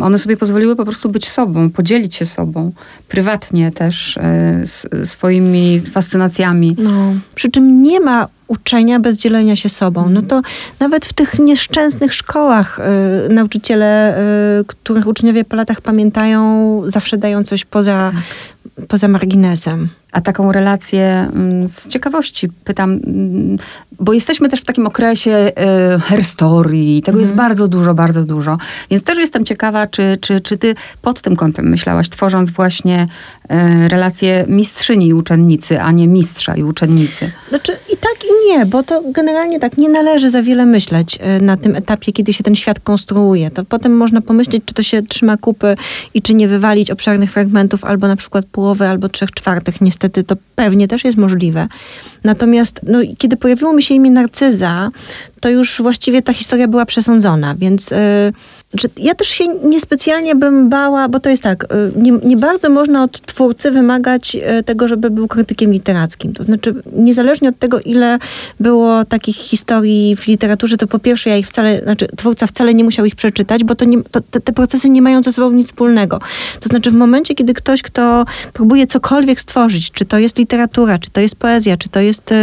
One 0.00 0.18
sobie 0.18 0.36
pozwoliły 0.36 0.76
po 0.76 0.84
prostu 0.84 1.08
być 1.08 1.28
sobą, 1.28 1.70
podzielić 1.70 2.14
się 2.14 2.24
sobą, 2.24 2.72
prywatnie 3.08 3.70
też 3.70 4.16
e, 4.16 4.62
swoimi 5.04 5.80
fascynacjami. 5.90 6.76
No, 6.78 7.12
przy 7.34 7.50
czym 7.50 7.82
nie 7.82 8.00
ma 8.00 8.28
uczenia 8.52 9.00
bez 9.00 9.18
dzielenia 9.18 9.56
się 9.56 9.68
sobą. 9.68 10.08
No 10.08 10.22
to 10.22 10.42
nawet 10.80 11.04
w 11.06 11.12
tych 11.12 11.38
nieszczęsnych 11.38 12.14
szkołach 12.14 12.80
y, 13.28 13.32
nauczyciele, 13.32 14.18
y, 14.60 14.64
których 14.64 15.06
uczniowie 15.06 15.44
po 15.44 15.56
latach 15.56 15.80
pamiętają, 15.80 16.82
zawsze 16.86 17.18
dają 17.18 17.44
coś 17.44 17.64
poza, 17.64 18.12
tak. 18.76 18.86
poza 18.86 19.08
marginesem. 19.08 19.88
A 20.12 20.20
taką 20.20 20.52
relację 20.52 21.28
mm, 21.34 21.68
z 21.68 21.88
ciekawości 21.88 22.48
pytam, 22.64 22.90
mm, 22.90 23.58
bo 24.00 24.12
jesteśmy 24.12 24.48
też 24.48 24.60
w 24.60 24.64
takim 24.64 24.86
okresie 24.86 25.52
y, 25.96 26.00
herstorii, 26.00 27.02
tego 27.02 27.18
jest 27.18 27.30
mhm. 27.30 27.48
bardzo 27.48 27.68
dużo, 27.68 27.94
bardzo 27.94 28.24
dużo. 28.24 28.58
Więc 28.90 29.02
też 29.02 29.18
jestem 29.18 29.44
ciekawa, 29.44 29.86
czy, 29.86 30.18
czy, 30.20 30.40
czy 30.40 30.58
ty 30.58 30.74
pod 31.02 31.20
tym 31.20 31.36
kątem 31.36 31.68
myślałaś, 31.68 32.08
tworząc 32.08 32.50
właśnie 32.50 33.06
y, 33.44 33.88
relację 33.88 34.44
mistrzyni 34.48 35.06
i 35.06 35.14
uczennicy, 35.14 35.80
a 35.80 35.92
nie 35.92 36.08
mistrza 36.08 36.56
i 36.56 36.62
uczennicy? 36.62 37.30
Znaczy 37.48 37.72
i 37.92 37.96
tak 37.96 38.24
i 38.24 38.48
nie, 38.48 38.66
bo 38.66 38.82
to 38.82 39.02
generalnie 39.12 39.60
tak 39.60 39.78
nie 39.78 39.88
należy 39.88 40.30
za 40.30 40.42
wiele 40.42 40.66
myśleć 40.66 41.18
y, 41.38 41.42
na 41.42 41.56
tym 41.56 41.76
etapie, 41.76 42.12
kiedy 42.12 42.32
się 42.32 42.44
ten 42.44 42.54
świat 42.54 42.80
konstruuje. 42.80 43.50
To 43.50 43.64
potem 43.64 43.96
można 43.96 44.20
pomyśleć, 44.20 44.62
czy 44.64 44.74
to 44.74 44.82
się 44.82 45.02
trzyma 45.02 45.36
kupy 45.36 45.74
i 46.14 46.22
czy 46.22 46.34
nie 46.34 46.48
wywalić 46.48 46.90
obszarnych 46.90 47.32
fragmentów, 47.32 47.84
albo 47.84 48.08
na 48.08 48.16
przykład 48.16 48.46
połowy, 48.46 48.88
albo 48.88 49.08
trzech 49.08 49.30
czwartych. 49.30 49.80
Niestety 49.80 50.01
to 50.08 50.36
pewnie 50.54 50.88
też 50.88 51.04
jest 51.04 51.18
możliwe. 51.18 51.68
Natomiast 52.24 52.80
no, 52.82 52.98
kiedy 53.18 53.36
pojawiło 53.36 53.72
mi 53.72 53.82
się 53.82 53.94
imię 53.94 54.10
Narcyza, 54.10 54.90
to 55.42 55.50
już 55.50 55.82
właściwie 55.82 56.22
ta 56.22 56.32
historia 56.32 56.68
była 56.68 56.86
przesądzona, 56.86 57.54
więc... 57.54 57.90
Że 58.74 58.88
ja 58.96 59.14
też 59.14 59.28
się 59.28 59.44
niespecjalnie 59.64 60.34
bym 60.34 60.68
bała, 60.68 61.08
bo 61.08 61.20
to 61.20 61.30
jest 61.30 61.42
tak, 61.42 61.64
y, 61.64 61.66
nie, 61.96 62.12
nie, 62.12 62.36
bardzo 62.36 62.70
można 62.70 63.02
od 63.02 63.20
twórcy 63.20 63.70
wymagać 63.70 64.36
y, 64.60 64.62
tego, 64.62 64.88
żeby 64.88 65.10
był 65.10 65.28
krytykiem 65.28 65.72
literackim. 65.72 66.32
To 66.32 66.42
znaczy, 66.42 66.74
niezależnie 66.92 67.48
od 67.48 67.58
tego, 67.58 67.80
ile 67.80 68.18
było 68.60 69.04
takich 69.04 69.36
historii 69.36 70.16
w 70.16 70.26
literaturze, 70.26 70.76
to 70.76 70.86
po 70.86 70.98
pierwsze 70.98 71.30
ja 71.30 71.36
ich 71.36 71.46
wcale, 71.46 71.80
znaczy 71.82 72.08
twórca 72.16 72.46
wcale 72.46 72.74
nie 72.74 72.84
musiał 72.84 73.04
ich 73.04 73.14
przeczytać, 73.14 73.64
bo 73.64 73.74
to 73.74 73.84
nie, 73.84 74.02
to, 74.02 74.20
te, 74.20 74.40
te, 74.40 74.52
procesy 74.52 74.90
nie 74.90 75.02
mają 75.02 75.22
ze 75.22 75.32
sobą 75.32 75.50
nic 75.50 75.66
wspólnego. 75.66 76.18
To 76.60 76.68
znaczy, 76.68 76.90
w 76.90 76.94
momencie, 76.94 77.34
kiedy 77.34 77.54
ktoś, 77.54 77.82
kto 77.82 78.24
próbuje 78.52 78.86
cokolwiek 78.86 79.40
stworzyć, 79.40 79.90
czy 79.90 80.04
to 80.04 80.18
jest 80.18 80.38
literatura, 80.38 80.98
czy 80.98 81.10
to 81.10 81.20
jest 81.20 81.36
poezja, 81.36 81.76
czy 81.76 81.88
to 81.88 82.00
jest 82.00 82.34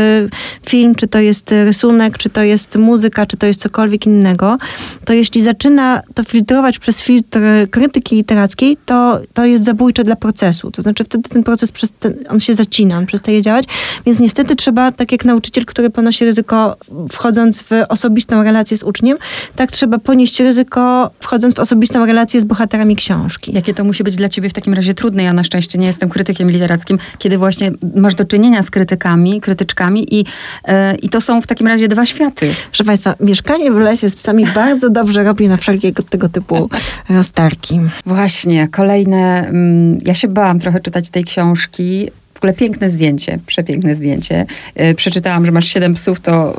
film, 0.68 0.96
czy 0.96 1.08
to 1.08 1.20
jest 1.20 1.52
rysunek, 1.52 2.18
czy 2.18 2.30
to 2.30 2.42
jest 2.42 2.76
muzyka, 2.76 2.89
czy 3.28 3.38
to 3.38 3.46
jest 3.46 3.62
cokolwiek 3.62 4.06
innego, 4.06 4.58
to 5.06 5.14
jeśli 5.14 5.42
zaczyna 5.42 6.02
to 6.14 6.24
filtrować 6.24 6.80
przez 6.80 7.02
filtr 7.02 7.40
krytyki 7.72 8.16
literackiej, 8.16 8.78
to, 8.86 9.20
to 9.34 9.46
jest 9.46 9.64
zabójcze 9.64 10.04
dla 10.04 10.16
procesu. 10.16 10.72
To 10.72 10.82
znaczy 10.82 11.04
wtedy 11.04 11.30
ten 11.30 11.44
proces, 11.44 11.72
ten, 12.00 12.14
on 12.30 12.40
się 12.40 12.54
zacina, 12.54 12.98
on 12.98 13.06
przestaje 13.06 13.42
działać, 13.42 13.66
więc 14.06 14.20
niestety 14.20 14.56
trzeba, 14.56 14.92
tak 14.92 15.12
jak 15.12 15.26
nauczyciel, 15.26 15.66
który 15.66 15.90
ponosi 15.90 16.26
ryzyko 16.26 16.78
wchodząc 17.12 17.64
w 17.64 17.72
osobistą 17.90 18.44
relację 18.44 18.78
z 18.78 18.84
uczniem, 18.84 19.18
tak 19.56 19.72
trzeba 19.72 20.00
ponieść 20.00 20.40
ryzyko 20.40 21.12
wchodząc 21.20 21.56
w 21.56 21.60
osobistą 21.60 22.06
relację 22.06 22.42
z 22.42 22.44
bohaterami 22.46 22.96
książki. 22.96 23.54
Jakie 23.54 23.74
to 23.74 23.84
musi 23.84 24.04
być 24.04 24.16
dla 24.16 24.30
ciebie 24.30 24.50
w 24.50 24.54
takim 24.54 24.74
razie 24.74 24.94
trudne? 24.94 25.24
Ja 25.24 25.34
na 25.34 25.44
szczęście 25.44 25.80
nie 25.80 25.88
jestem 25.88 26.10
krytykiem 26.10 26.52
literackim, 26.52 27.00
kiedy 27.18 27.38
właśnie 27.38 27.72
masz 27.96 28.16
do 28.16 28.26
czynienia 28.26 28.62
z 28.62 28.70
krytykami, 28.70 29.42
krytyczkami 29.42 30.20
i, 30.20 30.26
e, 30.66 30.96
i 30.96 31.10
to 31.10 31.22
są 31.22 31.42
w 31.42 31.48
takim 31.48 31.68
razie 31.68 31.88
dwa 31.88 32.06
światy. 32.06 32.54
Proszę 32.80 32.88
Państwa, 32.88 33.16
mieszkanie 33.20 33.72
w 33.72 33.76
lesie 33.78 34.10
z 34.10 34.16
psami 34.16 34.46
bardzo 34.56 34.90
dobrze 34.90 35.24
robi 35.24 35.48
na 35.48 35.58
wszelkiego 35.58 36.04
tego 36.04 36.30
typu 36.30 36.70
roztarki. 37.10 37.80
Właśnie, 38.06 38.68
kolejne. 38.68 39.48
mm, 39.48 39.98
Ja 40.06 40.14
się 40.14 40.28
bałam 40.28 40.60
trochę 40.60 40.80
czytać 40.80 41.10
tej 41.10 41.24
książki. 41.24 42.12
W 42.34 42.38
ogóle 42.38 42.54
piękne 42.54 42.90
zdjęcie, 42.90 43.40
przepiękne 43.46 43.96
zdjęcie. 43.96 44.46
E, 44.76 44.94
Przeczytałam, 44.94 45.46
że 45.46 45.52
masz 45.52 45.66
siedem 45.68 45.94
psów, 45.94 46.20
to 46.20 46.56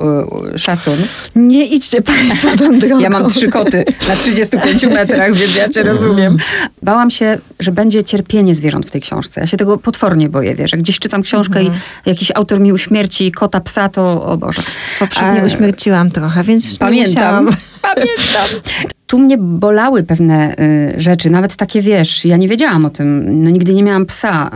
e, 0.54 0.58
szacun. 0.58 0.96
Nie 1.36 1.64
idźcie 1.66 2.02
Państwo 2.02 2.56
tą 2.56 2.78
drogą. 2.78 2.98
Ja 2.98 3.10
mam 3.10 3.30
trzy 3.30 3.48
koty 3.48 3.84
na 4.08 4.16
35 4.16 4.82
metrach, 4.86 5.34
więc 5.34 5.54
ja 5.56 5.68
cię 5.68 5.82
rozumiem. 5.82 6.36
Bałam 6.82 7.10
się, 7.10 7.38
że 7.60 7.72
będzie 7.72 8.04
cierpienie 8.04 8.54
zwierząt 8.54 8.86
w 8.86 8.90
tej 8.90 9.00
książce. 9.00 9.40
Ja 9.40 9.46
się 9.46 9.56
tego 9.56 9.78
potwornie 9.78 10.28
boję, 10.28 10.54
wiesz. 10.54 10.72
Jak 10.72 10.80
gdzieś 10.80 10.98
czytam 10.98 11.22
książkę 11.22 11.62
i 11.62 11.70
jakiś 12.06 12.32
autor 12.34 12.60
mi 12.60 12.72
uśmierci 12.72 13.32
kota, 13.32 13.60
psa, 13.60 13.88
to 13.88 14.24
o 14.24 14.36
Boże. 14.36 14.62
Poprzednio 14.98 15.40
E, 15.40 15.46
uśmierciłam 15.46 16.10
trochę, 16.10 16.42
więc 16.42 16.78
Pamiętam. 16.78 17.50
Pamiętam. 17.94 18.60
Tu 19.06 19.18
mnie 19.18 19.38
bolały 19.38 20.02
pewne 20.02 20.54
y, 20.58 21.00
rzeczy, 21.00 21.30
nawet 21.30 21.56
takie, 21.56 21.80
wiesz, 21.80 22.24
ja 22.24 22.36
nie 22.36 22.48
wiedziałam 22.48 22.84
o 22.84 22.90
tym, 22.90 23.42
no 23.42 23.50
nigdy 23.50 23.74
nie 23.74 23.82
miałam 23.82 24.06
psa, 24.06 24.50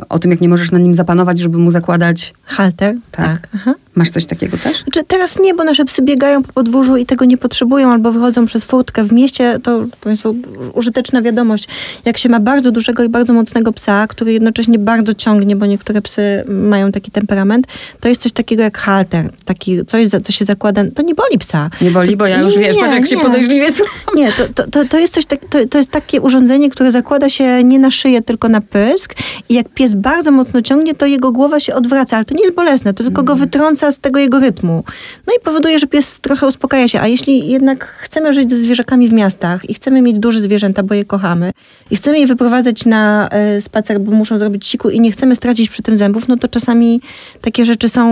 y, 0.00 0.08
o 0.08 0.18
tym, 0.18 0.30
jak 0.30 0.40
nie 0.40 0.48
możesz 0.48 0.70
na 0.72 0.78
nim 0.78 0.94
zapanować, 0.94 1.38
żeby 1.38 1.58
mu 1.58 1.70
zakładać. 1.70 2.34
Halter? 2.44 2.96
Tak. 3.10 3.48
tak. 3.64 3.74
Masz 3.98 4.10
coś 4.10 4.26
takiego 4.26 4.56
też? 4.56 4.82
Znaczy 4.82 5.04
teraz 5.06 5.38
nie, 5.38 5.54
bo 5.54 5.64
nasze 5.64 5.84
psy 5.84 6.02
biegają 6.02 6.42
po 6.42 6.52
podwórzu 6.52 6.96
i 6.96 7.06
tego 7.06 7.24
nie 7.24 7.36
potrzebują, 7.36 7.92
albo 7.92 8.12
wychodzą 8.12 8.46
przez 8.46 8.64
furtkę 8.64 9.04
w 9.04 9.12
mieście. 9.12 9.58
To 9.62 9.84
Państwu 10.00 10.36
użyteczna 10.74 11.22
wiadomość. 11.22 11.68
Jak 12.04 12.18
się 12.18 12.27
ma 12.28 12.40
bardzo 12.40 12.70
dużego 12.70 13.04
i 13.04 13.08
bardzo 13.08 13.32
mocnego 13.32 13.72
psa, 13.72 14.06
który 14.06 14.32
jednocześnie 14.32 14.78
bardzo 14.78 15.14
ciągnie, 15.14 15.56
bo 15.56 15.66
niektóre 15.66 16.02
psy 16.02 16.44
mają 16.48 16.92
taki 16.92 17.10
temperament, 17.10 17.66
to 18.00 18.08
jest 18.08 18.22
coś 18.22 18.32
takiego 18.32 18.62
jak 18.62 18.78
halter. 18.78 19.30
Taki 19.44 19.84
coś, 19.84 20.08
co 20.08 20.32
się 20.32 20.44
zakłada. 20.44 20.84
To 20.94 21.02
nie 21.02 21.14
boli 21.14 21.38
psa. 21.38 21.70
Nie 21.80 21.90
boli, 21.90 22.16
bo 22.16 22.26
ja 22.26 22.40
już, 22.40 22.56
Nie, 22.56 22.62
wiesz, 22.62 22.76
patrz, 22.76 22.94
jak 22.94 23.06
się 23.06 23.16
nie. 23.16 23.22
podejrzliwie 23.22 23.72
słucham. 23.72 24.14
Nie, 24.14 24.32
to, 24.32 24.48
to, 24.54 24.70
to, 24.70 24.84
to 24.84 24.98
jest 24.98 25.14
coś 25.14 25.26
tak, 25.26 25.40
to, 25.50 25.66
to 25.66 25.78
jest 25.78 25.90
takie 25.90 26.20
urządzenie, 26.20 26.70
które 26.70 26.92
zakłada 26.92 27.30
się 27.30 27.64
nie 27.64 27.78
na 27.78 27.90
szyję, 27.90 28.22
tylko 28.22 28.48
na 28.48 28.60
pysk 28.60 29.14
i 29.48 29.54
jak 29.54 29.68
pies 29.68 29.94
bardzo 29.94 30.30
mocno 30.30 30.62
ciągnie, 30.62 30.94
to 30.94 31.06
jego 31.06 31.32
głowa 31.32 31.60
się 31.60 31.74
odwraca, 31.74 32.16
ale 32.16 32.24
to 32.24 32.34
nie 32.34 32.42
jest 32.42 32.54
bolesne, 32.54 32.94
to 32.94 33.04
tylko 33.04 33.22
go 33.22 33.34
wytrąca 33.36 33.92
z 33.92 33.98
tego 33.98 34.20
jego 34.20 34.40
rytmu. 34.40 34.84
No 35.26 35.32
i 35.38 35.44
powoduje, 35.44 35.78
że 35.78 35.86
pies 35.86 36.20
trochę 36.20 36.46
uspokaja 36.46 36.88
się, 36.88 37.00
a 37.00 37.06
jeśli 37.06 37.48
jednak 37.48 37.84
chcemy 37.84 38.32
żyć 38.32 38.50
ze 38.50 38.56
zwierzakami 38.56 39.08
w 39.08 39.12
miastach 39.12 39.70
i 39.70 39.74
chcemy 39.74 40.02
mieć 40.02 40.18
duże 40.18 40.40
zwierzęta, 40.40 40.82
bo 40.82 40.94
je 40.94 41.04
kochamy 41.04 41.52
i 41.90 41.96
chcemy 41.96 42.17
je 42.20 42.26
wyprowadzać 42.26 42.86
na 42.86 43.28
e, 43.28 43.60
spacer, 43.60 44.00
bo 44.00 44.12
muszą 44.12 44.38
zrobić 44.38 44.66
siku 44.66 44.90
i 44.90 45.00
nie 45.00 45.12
chcemy 45.12 45.36
stracić 45.36 45.68
przy 45.68 45.82
tym 45.82 45.96
zębów, 45.96 46.28
no 46.28 46.36
to 46.36 46.48
czasami 46.48 47.00
takie 47.40 47.64
rzeczy 47.64 47.88
są 47.88 48.04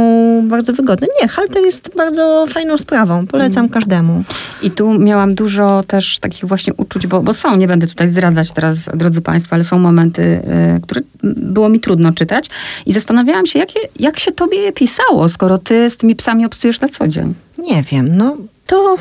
bardzo 0.49 0.73
wygodne. 0.73 1.07
Nie, 1.23 1.29
halter 1.29 1.65
jest 1.65 1.91
bardzo 1.97 2.47
fajną 2.49 2.79
sprawą, 2.79 3.27
polecam 3.27 3.69
każdemu. 3.69 4.25
I 4.63 4.71
tu 4.71 4.99
miałam 4.99 5.35
dużo 5.35 5.83
też 5.87 6.19
takich 6.19 6.45
właśnie 6.45 6.75
uczuć, 6.75 7.07
bo, 7.07 7.23
bo 7.23 7.35
są, 7.35 7.57
nie 7.57 7.69
będę 7.69 7.87
tutaj 7.87 8.09
zdradzać 8.09 8.53
teraz, 8.53 8.89
drodzy 8.95 9.21
Państwo, 9.21 9.55
ale 9.55 9.65
są 9.65 9.79
momenty, 9.79 10.23
y, 10.23 10.81
które 10.81 11.01
było 11.23 11.69
mi 11.69 11.81
trudno 11.81 12.13
czytać. 12.13 12.51
I 12.87 12.93
zastanawiałam 12.93 13.47
się, 13.47 13.59
jakie, 13.59 13.81
jak 13.99 14.19
się 14.19 14.33
tobie 14.33 14.59
je 14.59 14.73
pisało, 14.73 15.29
skoro 15.29 15.59
ty 15.59 15.91
z 15.91 15.97
tymi 15.97 16.17
psami 16.17 16.47
obcujesz 16.47 16.81
na 16.81 16.89
co 16.89 17.09
dzień. 17.09 17.35
Nie 17.59 17.83
wiem, 17.83 18.17
no 18.17 18.37
to, 18.67 18.97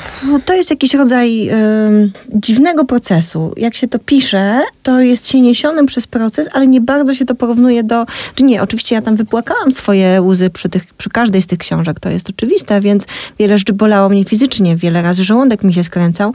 to 0.46 0.54
jest 0.54 0.70
jakiś 0.70 0.94
rodzaj 0.94 1.50
ym, 1.50 2.12
dziwnego 2.34 2.86
procesu. 2.86 3.54
Jak 3.58 3.76
się 3.76 3.88
to 3.88 4.00
pisze, 4.00 4.62
to 4.84 5.00
jest 5.00 5.28
się 5.28 5.42
niesionym 5.42 5.86
przez 5.86 6.08
proces, 6.08 6.50
ale 6.54 6.68
nie 6.68 6.82
bardzo 6.82 7.14
się 7.16 7.26
to 7.26 7.36
porównuje 7.36 7.84
do... 7.84 8.06
Czy 8.36 8.44
nie, 8.44 8.62
oczywiście 8.62 8.96
ja 8.96 9.02
tam 9.02 9.16
wypłakałam 9.16 9.72
swoje 9.72 10.22
łzy 10.22 10.50
przy, 10.50 10.70
tych, 10.70 10.94
przy 10.94 11.10
każdej 11.10 11.42
z 11.42 11.48
tych 11.48 11.60
książek, 11.60 12.00
to 12.00 12.10
jest 12.10 12.30
oczywiste, 12.30 12.82
więc 12.82 13.06
wiele 13.40 13.58
rzeczy 13.58 13.74
bolało 13.74 14.10
mnie 14.10 14.26
fizycznie, 14.26 14.76
wiele 14.76 15.02
razy 15.02 15.24
żołądek 15.24 15.64
mi 15.64 15.74
się 15.74 15.84
skręcał, 15.84 16.34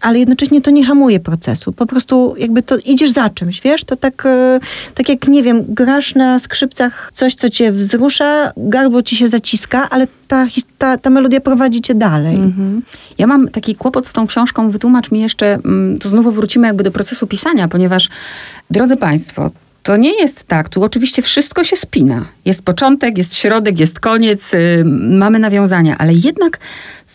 ale 0.00 0.18
jednocześnie 0.18 0.60
to 0.60 0.70
nie 0.70 0.84
hamuje 0.84 1.20
procesu. 1.20 1.72
Po 1.72 1.86
prostu 1.86 2.34
jakby 2.38 2.62
to 2.62 2.76
idziesz 2.76 3.10
za 3.10 3.30
czymś, 3.30 3.60
wiesz? 3.60 3.84
To 3.84 3.96
tak, 3.96 4.26
e, 4.26 4.60
tak 4.94 5.08
jak, 5.08 5.28
nie 5.28 5.42
wiem, 5.42 5.64
grasz 5.68 6.14
na 6.14 6.38
skrzypcach 6.38 7.10
coś, 7.12 7.34
co 7.34 7.50
cię 7.50 7.72
wzrusza, 7.72 8.52
gardło 8.56 9.02
ci 9.02 9.16
się 9.16 9.28
zaciska, 9.28 9.90
ale 9.90 10.06
ta, 10.32 10.46
ta, 10.78 10.98
ta 10.98 11.10
melodia 11.10 11.40
prowadzi 11.40 11.80
cię 11.80 11.94
dalej. 11.94 12.36
Mhm. 12.36 12.82
Ja 13.18 13.26
mam 13.26 13.48
taki 13.48 13.74
kłopot 13.74 14.06
z 14.08 14.12
tą 14.12 14.26
książką. 14.26 14.70
Wytłumacz 14.70 15.10
mi 15.10 15.20
jeszcze, 15.20 15.54
mm, 15.54 15.98
to 15.98 16.08
znowu 16.08 16.30
wrócimy 16.30 16.66
jakby 16.66 16.84
do 16.84 16.90
procesu 16.90 17.26
pisania, 17.26 17.68
ponieważ, 17.68 18.08
drodzy 18.70 18.96
Państwo, 18.96 19.50
to 19.82 19.96
nie 19.96 20.20
jest 20.20 20.44
tak. 20.44 20.68
Tu 20.68 20.84
oczywiście 20.84 21.22
wszystko 21.22 21.64
się 21.64 21.76
spina. 21.76 22.24
Jest 22.44 22.62
początek, 22.62 23.18
jest 23.18 23.34
środek, 23.34 23.78
jest 23.80 24.00
koniec, 24.00 24.54
y, 24.54 24.82
mamy 25.18 25.38
nawiązania, 25.38 25.98
ale 25.98 26.12
jednak 26.14 26.58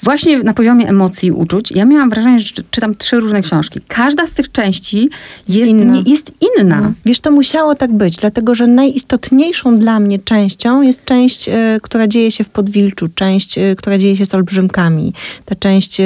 właśnie 0.04 0.44
na 0.44 0.54
poziomie 0.54 0.88
emocji 0.90 1.28
i 1.28 1.32
uczuć, 1.32 1.72
ja 1.72 1.86
miałam 1.86 2.10
wrażenie, 2.10 2.40
że 2.40 2.46
czy- 2.46 2.64
czytam 2.72 2.96
trzy 2.96 3.20
różne 3.20 3.42
książki. 3.42 3.80
Każda 3.88 4.28
z 4.28 4.34
tych 4.34 4.52
części 4.52 5.10
jest, 5.50 5.72
inna. 5.72 5.94
nie, 5.94 6.02
jest 6.02 6.32
inna. 6.42 6.82
No. 6.82 6.92
Wiesz, 7.06 7.20
to 7.20 7.32
musiało 7.32 7.76
tak 7.76 7.94
być, 7.94 8.16
dlatego 8.16 8.56
że 8.56 8.68
najistotniejszą 8.68 9.80
dla 9.80 10.00
mnie 10.00 10.20
częścią 10.20 10.82
jest 10.82 11.06
część, 11.06 11.50
e, 11.50 11.78
która 11.84 12.08
dzieje 12.08 12.32
się 12.32 12.44
w 12.44 12.50
Podwilczu, 12.50 13.08
część, 13.16 13.58
e, 13.58 13.76
która 13.76 13.98
dzieje 13.98 14.16
się 14.16 14.26
z 14.26 14.36
olbrzymkami. 14.36 15.14
Ta 15.46 15.56
część 15.56 16.00
e, 16.00 16.06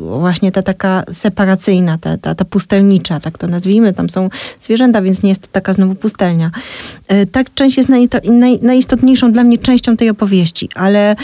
właśnie 0.00 0.52
ta 0.52 0.62
taka 0.62 1.04
separacyjna, 1.12 1.98
ta, 1.98 2.16
ta, 2.16 2.34
ta 2.34 2.44
pustelnicza, 2.44 3.20
tak 3.20 3.38
to 3.38 3.46
nazwijmy. 3.46 3.92
Tam 3.92 4.10
są 4.10 4.28
zwierzęta, 4.60 5.02
więc 5.02 5.22
nie 5.22 5.28
jest 5.28 5.42
to 5.42 5.48
taka 5.52 5.72
znowu 5.72 5.94
pustelnia. 5.94 6.50
Ta 7.32 7.44
część 7.54 7.76
jest 7.76 7.88
naj, 7.88 8.08
naj, 8.24 8.58
najistotniejszą 8.62 9.32
dla 9.32 9.44
mnie 9.44 9.58
częścią 9.58 9.96
tej 9.96 10.10
opowieści, 10.10 10.68
ale 10.74 11.16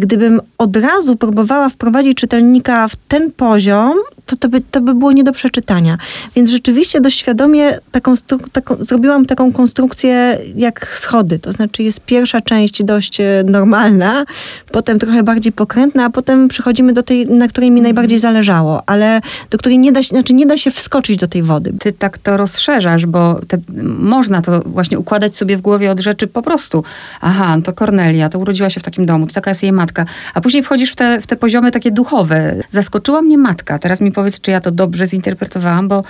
gdybym 0.00 0.40
od 0.58 0.76
razu 0.76 1.16
próbowała 1.16 1.68
wprowadzić 1.68 2.18
czytelnika 2.18 2.88
w 2.88 2.96
ten 2.96 3.32
poziom, 3.32 3.92
to, 4.30 4.36
to, 4.36 4.48
by, 4.48 4.60
to 4.60 4.80
by 4.80 4.94
było 4.94 5.12
nie 5.12 5.24
do 5.24 5.32
przeczytania. 5.32 5.98
Więc 6.36 6.50
rzeczywiście 6.50 7.00
dość 7.00 7.18
świadomie 7.18 7.78
taką, 7.92 8.14
taką, 8.52 8.76
zrobiłam 8.80 9.26
taką 9.26 9.52
konstrukcję 9.52 10.38
jak 10.56 10.86
schody. 10.86 11.38
To 11.38 11.52
znaczy 11.52 11.82
jest 11.82 12.00
pierwsza 12.00 12.40
część 12.40 12.82
dość 12.82 13.20
e, 13.20 13.24
normalna, 13.46 14.24
potem 14.72 14.98
trochę 14.98 15.22
bardziej 15.22 15.52
pokrętna, 15.52 16.04
a 16.04 16.10
potem 16.10 16.48
przechodzimy 16.48 16.92
do 16.92 17.02
tej, 17.02 17.26
na 17.26 17.48
której 17.48 17.70
mi 17.70 17.80
najbardziej 17.80 18.18
zależało, 18.18 18.82
ale 18.86 19.20
do 19.50 19.58
której 19.58 19.78
nie 19.78 19.92
da 19.92 20.02
się, 20.02 20.08
znaczy 20.08 20.34
nie 20.34 20.46
da 20.46 20.56
się 20.56 20.70
wskoczyć 20.70 21.16
do 21.16 21.28
tej 21.28 21.42
wody. 21.42 21.72
Ty 21.80 21.92
tak 21.92 22.18
to 22.18 22.36
rozszerzasz, 22.36 23.06
bo 23.06 23.40
te, 23.48 23.58
można 23.98 24.42
to 24.42 24.62
właśnie 24.66 24.98
układać 24.98 25.36
sobie 25.36 25.56
w 25.56 25.60
głowie 25.60 25.90
od 25.90 26.00
rzeczy 26.00 26.26
po 26.26 26.42
prostu. 26.42 26.84
Aha, 27.20 27.56
to 27.64 27.72
Kornelia, 27.72 28.28
to 28.28 28.38
urodziła 28.38 28.70
się 28.70 28.80
w 28.80 28.82
takim 28.82 29.06
domu, 29.06 29.26
to 29.26 29.34
taka 29.34 29.50
jest 29.50 29.62
jej 29.62 29.72
matka. 29.72 30.04
A 30.34 30.40
później 30.40 30.62
wchodzisz 30.62 30.92
w 30.92 30.96
te, 30.96 31.20
w 31.20 31.26
te 31.26 31.36
poziomy 31.36 31.70
takie 31.70 31.90
duchowe. 31.90 32.56
Zaskoczyła 32.70 33.22
mnie 33.22 33.38
matka. 33.38 33.78
Teraz 33.78 34.00
mi 34.00 34.12
powiedz, 34.20 34.40
czy 34.40 34.50
ja 34.50 34.60
to 34.60 34.70
dobrze 34.70 35.06
zinterpretowałam, 35.06 35.88
bo 35.88 36.02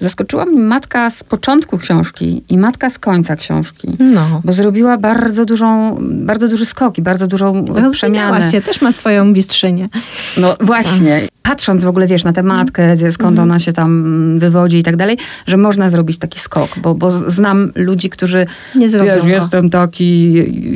zaskoczyła 0.00 0.44
mnie 0.44 0.60
matka 0.60 1.10
z 1.10 1.24
początku 1.24 1.78
książki 1.78 2.42
i 2.48 2.58
matka 2.58 2.90
z 2.90 2.98
końca 2.98 3.36
książki. 3.36 3.88
No. 3.98 4.40
Bo 4.44 4.52
zrobiła 4.52 4.98
bardzo 4.98 5.44
dużą, 5.44 5.98
bardzo 6.00 6.48
duży 6.48 6.66
skok 6.66 6.98
i 6.98 7.02
bardzo 7.02 7.26
dużą 7.26 7.64
przemianę. 7.64 7.82
Rozwinęła 7.82 8.42
się, 8.42 8.60
też 8.60 8.82
ma 8.82 8.92
swoją 8.92 9.24
mistrzynię. 9.24 9.88
No 10.36 10.56
właśnie. 10.60 11.20
Patrząc 11.42 11.84
w 11.84 11.88
ogóle, 11.88 12.06
wiesz, 12.06 12.24
na 12.24 12.32
tę 12.32 12.42
matkę, 12.42 12.96
skąd 13.12 13.38
ona 13.38 13.58
się 13.58 13.72
tam 13.72 14.38
wywodzi 14.38 14.78
i 14.78 14.82
tak 14.82 14.96
dalej, 14.96 15.18
że 15.46 15.56
można 15.56 15.90
zrobić 15.90 16.18
taki 16.18 16.40
skok, 16.40 16.70
bo, 16.76 16.94
bo 16.94 17.10
znam 17.10 17.72
ludzi, 17.74 18.10
którzy, 18.10 18.46
Nie 18.74 18.90
zrobią 18.90 19.14
wiesz, 19.14 19.22
go. 19.22 19.28
jestem 19.28 19.70
taki, 19.70 20.32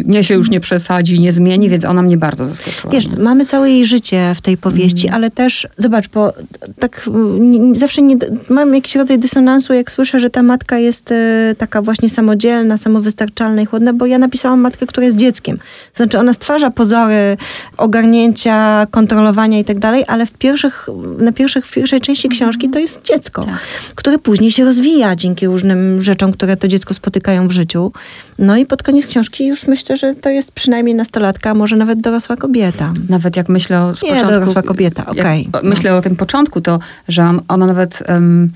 mnie 0.07 0.25
się 0.25 0.35
już 0.35 0.51
nie 0.51 0.61
przesadzi, 0.61 1.21
nie 1.21 1.33
zmieni, 1.33 1.69
więc 1.69 1.85
ona 1.85 2.03
mnie 2.03 2.17
bardzo 2.17 2.45
zaskoczyła. 2.45 2.93
Wiesz, 2.93 3.09
nie? 3.09 3.17
mamy 3.17 3.47
całe 3.47 3.71
jej 3.71 3.87
życie 3.87 4.33
w 4.35 4.41
tej 4.41 4.57
powieści, 4.57 5.09
ale 5.09 5.31
też, 5.31 5.67
zobacz, 5.77 6.09
bo 6.09 6.33
tak 6.79 7.11
nie, 7.39 7.75
zawsze 7.75 8.03
nie, 8.03 8.17
mam 8.49 8.75
jakiś 8.75 8.95
rodzaj 8.95 9.19
dysonansu, 9.19 9.75
jak 9.75 9.91
słyszę, 9.91 10.21
że 10.21 10.31
ta 10.31 10.43
matka 10.43 10.79
jest 10.79 11.13
e, 11.13 11.55
taka 11.59 11.83
właśnie 11.83 12.11
samodzielna, 12.11 12.79
samowystarczalna 12.79 13.63
i 13.63 13.67
chłodna, 13.67 13.93
bo 13.93 14.07
ja 14.07 14.19
napisałam 14.19 14.61
matkę, 14.61 14.87
która 14.87 15.07
jest 15.07 15.19
dzieckiem. 15.19 15.57
To 15.57 15.97
znaczy 15.97 16.19
ona 16.19 16.33
stwarza 16.33 16.71
pozory 16.71 17.37
ogarnięcia, 17.77 18.87
kontrolowania 18.91 19.59
i 19.59 19.65
tak 19.65 19.79
dalej, 19.79 20.05
ale 20.09 20.27
w 20.27 20.33
pierwszych, 20.33 20.89
na 21.19 21.33
pierwszych, 21.33 21.67
w 21.67 21.75
pierwszej 21.75 22.01
części 22.01 22.29
książki 22.29 22.71
to 22.71 22.79
jest 22.79 23.03
dziecko, 23.03 23.45
tak. 23.45 23.59
które 23.95 24.19
później 24.19 24.51
się 24.51 24.65
rozwija 24.65 25.17
dzięki 25.17 25.47
różnym 25.47 26.03
rzeczom, 26.03 26.33
które 26.33 26.57
to 26.57 26.69
dziecko 26.69 26.95
spotykają 26.95 27.49
w 27.49 27.53
życiu. 27.53 27.93
No 28.39 28.57
i 28.57 28.67
pod 28.67 28.83
koniec 28.83 29.07
książki 29.07 29.47
już 29.47 29.67
myślę, 29.67 29.97
że 29.97 30.15
to 30.15 30.29
jest 30.29 30.53
przynajmniej 30.53 30.95
nastolatka, 30.95 31.51
a 31.51 31.55
może 31.55 31.77
nawet 31.77 32.01
dorosła 32.01 32.37
kobieta. 32.37 32.93
Nawet 33.09 33.37
jak 33.37 33.49
myślę 33.49 33.83
o 33.83 33.89
Nie, 33.89 33.95
początku, 33.95 34.29
dorosła 34.29 34.63
kobieta, 34.63 35.07
okej. 35.07 35.49
Okay. 35.53 35.69
Myślę 35.69 35.95
o 35.95 36.03
tym 36.03 36.17
początku, 36.17 36.56
to, 36.61 36.79
że 37.09 37.39
ona 37.49 37.67
nawet... 37.67 38.03
Um, 38.09 38.51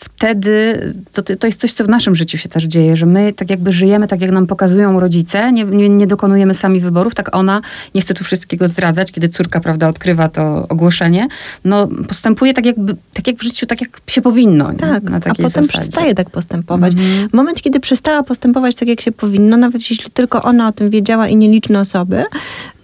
wtedy 0.00 0.84
to, 1.12 1.22
to 1.22 1.46
jest 1.46 1.60
coś, 1.60 1.72
co 1.72 1.84
w 1.84 1.88
naszym 1.88 2.14
życiu 2.14 2.38
się 2.38 2.48
też 2.48 2.64
dzieje, 2.64 2.96
że 2.96 3.06
my 3.06 3.32
tak 3.32 3.50
jakby 3.50 3.72
żyjemy 3.72 4.08
tak, 4.08 4.20
jak 4.20 4.30
nam 4.30 4.46
pokazują 4.46 5.00
rodzice, 5.00 5.52
nie, 5.52 5.64
nie, 5.64 5.88
nie, 5.88 6.06
dokonujemy 6.06 6.54
sami 6.54 6.80
wyborów, 6.80 7.14
tak 7.14 7.36
ona, 7.36 7.60
nie 7.94 8.00
chcę 8.00 8.14
tu 8.14 8.24
wszystkiego 8.24 8.68
zdradzać, 8.68 9.12
kiedy 9.12 9.28
córka, 9.28 9.60
prawda, 9.60 9.88
odkrywa 9.88 10.28
to 10.28 10.68
ogłoszenie, 10.68 11.28
no 11.64 11.88
postępuje 12.08 12.54
tak 12.54 12.66
jakby, 12.66 12.96
tak 13.12 13.26
jak 13.26 13.36
w 13.36 13.42
życiu, 13.42 13.66
tak 13.66 13.80
jak 13.80 14.00
się 14.06 14.20
powinno. 14.20 14.72
Tak, 14.74 15.02
a 15.14 15.20
potem 15.20 15.48
zasadzie. 15.48 15.68
przestaje 15.68 16.14
tak 16.14 16.30
postępować. 16.30 16.92
Mhm. 16.92 17.28
Moment, 17.32 17.62
kiedy 17.62 17.80
przestała 17.80 18.22
postępować 18.22 18.76
tak, 18.76 18.88
jak 18.88 19.00
się 19.00 19.12
powinno, 19.12 19.56
nawet 19.56 19.90
jeśli 19.90 20.10
tylko 20.10 20.42
ona 20.42 20.68
o 20.68 20.72
tym 20.72 20.90
wiedziała 20.90 21.28
i 21.28 21.36
nieliczne 21.36 21.80
osoby, 21.80 22.24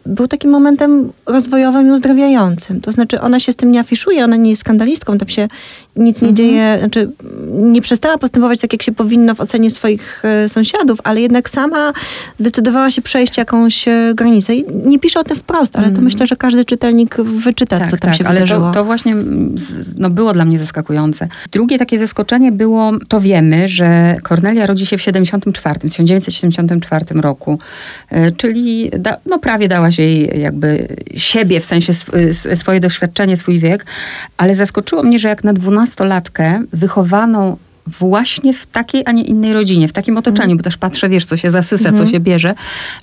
był 0.07 0.29
takim 0.29 0.51
momentem 0.51 1.13
rozwojowym 1.27 1.89
i 1.89 1.91
uzdrawiającym. 1.91 2.81
To 2.81 2.93
znaczy 2.93 3.21
ona 3.21 3.41
się 3.41 3.53
z 3.53 3.57
tym 3.57 3.73
nie 3.73 3.81
afiszuje, 3.81 4.25
ona 4.25 4.37
nie 4.37 4.51
jest 4.51 4.61
skandalistką, 4.61 5.19
tam 5.19 5.29
się 5.29 5.49
nic 5.97 6.23
nie 6.23 6.29
mhm. 6.29 6.37
dzieje, 6.37 6.77
znaczy 6.79 7.11
nie 7.53 7.83
przestała 7.83 8.19
postępować 8.19 8.61
tak, 8.61 8.73
jak 8.73 8.83
się 8.83 8.93
powinno 8.93 9.35
w 9.35 9.41
ocenie 9.41 9.71
swoich 9.71 10.23
e, 10.25 10.49
sąsiadów, 10.49 10.99
ale 11.05 11.21
jednak 11.21 11.51
sama 11.51 11.93
zdecydowała 12.39 12.91
się 12.91 13.03
przejść 13.03 13.39
jakąś 13.39 13.89
e, 13.89 14.13
granicę. 14.15 14.55
I 14.55 14.65
nie 14.85 14.99
pisze 14.99 15.21
o 15.21 15.25
tym 15.25 15.37
wprost, 15.37 15.77
ale 15.77 15.85
to 15.85 15.89
mhm. 15.89 16.05
myślę, 16.05 16.27
że 16.27 16.37
każdy 16.37 16.65
czytelnik 16.65 17.17
wyczyta, 17.17 17.79
tak, 17.79 17.91
co 17.91 17.97
tam 17.97 18.11
tak, 18.11 18.19
się 18.19 18.25
ale 18.25 18.41
wydarzyło. 18.41 18.67
To, 18.67 18.75
to 18.75 18.85
właśnie 18.85 19.17
no, 19.99 20.11
było 20.11 20.33
dla 20.33 20.45
mnie 20.45 20.59
zaskakujące. 20.59 21.29
Drugie 21.53 21.79
takie 21.79 21.99
zaskoczenie 21.99 22.53
było, 22.53 22.93
to 23.09 23.21
wiemy, 23.21 23.69
że 23.69 24.17
Kornelia 24.23 24.67
rodzi 24.67 24.87
się 24.87 24.99
w 24.99 25.03
74, 25.03 25.81
1974 25.81 27.05
roku, 27.21 27.59
e, 28.11 28.33
czyli 28.33 28.91
da, 28.99 29.17
no, 29.27 29.39
prawie 29.39 29.69
dała 29.69 29.93
się 29.93 29.96
jej 29.99 30.41
jakby 30.41 30.97
siebie, 31.17 31.61
w 31.61 31.65
sensie 31.65 31.93
swoje 32.55 32.81
doświadczenie, 32.81 33.37
swój 33.37 33.59
wiek, 33.59 33.87
ale 34.37 34.55
zaskoczyło 34.55 35.03
mnie, 35.03 35.19
że 35.19 35.29
jak 35.29 35.45
na 35.45 35.53
12 35.53 35.77
dwunastolatkę 35.77 36.63
wychowaną 36.73 37.57
właśnie 37.87 38.55
w 38.55 38.67
takiej, 38.67 39.03
a 39.07 39.13
nie 39.13 39.25
innej 39.25 39.53
rodzinie, 39.53 39.89
w 39.89 39.93
takim 39.93 40.17
otoczeniu, 40.17 40.51
mm. 40.51 40.57
bo 40.57 40.63
też 40.63 40.77
patrzę, 40.77 41.09
wiesz, 41.09 41.25
co 41.25 41.37
się 41.37 41.51
zasysa, 41.51 41.89
mm 41.89 41.99
co 41.99 42.13
się 42.13 42.21
bierze, 42.21 42.55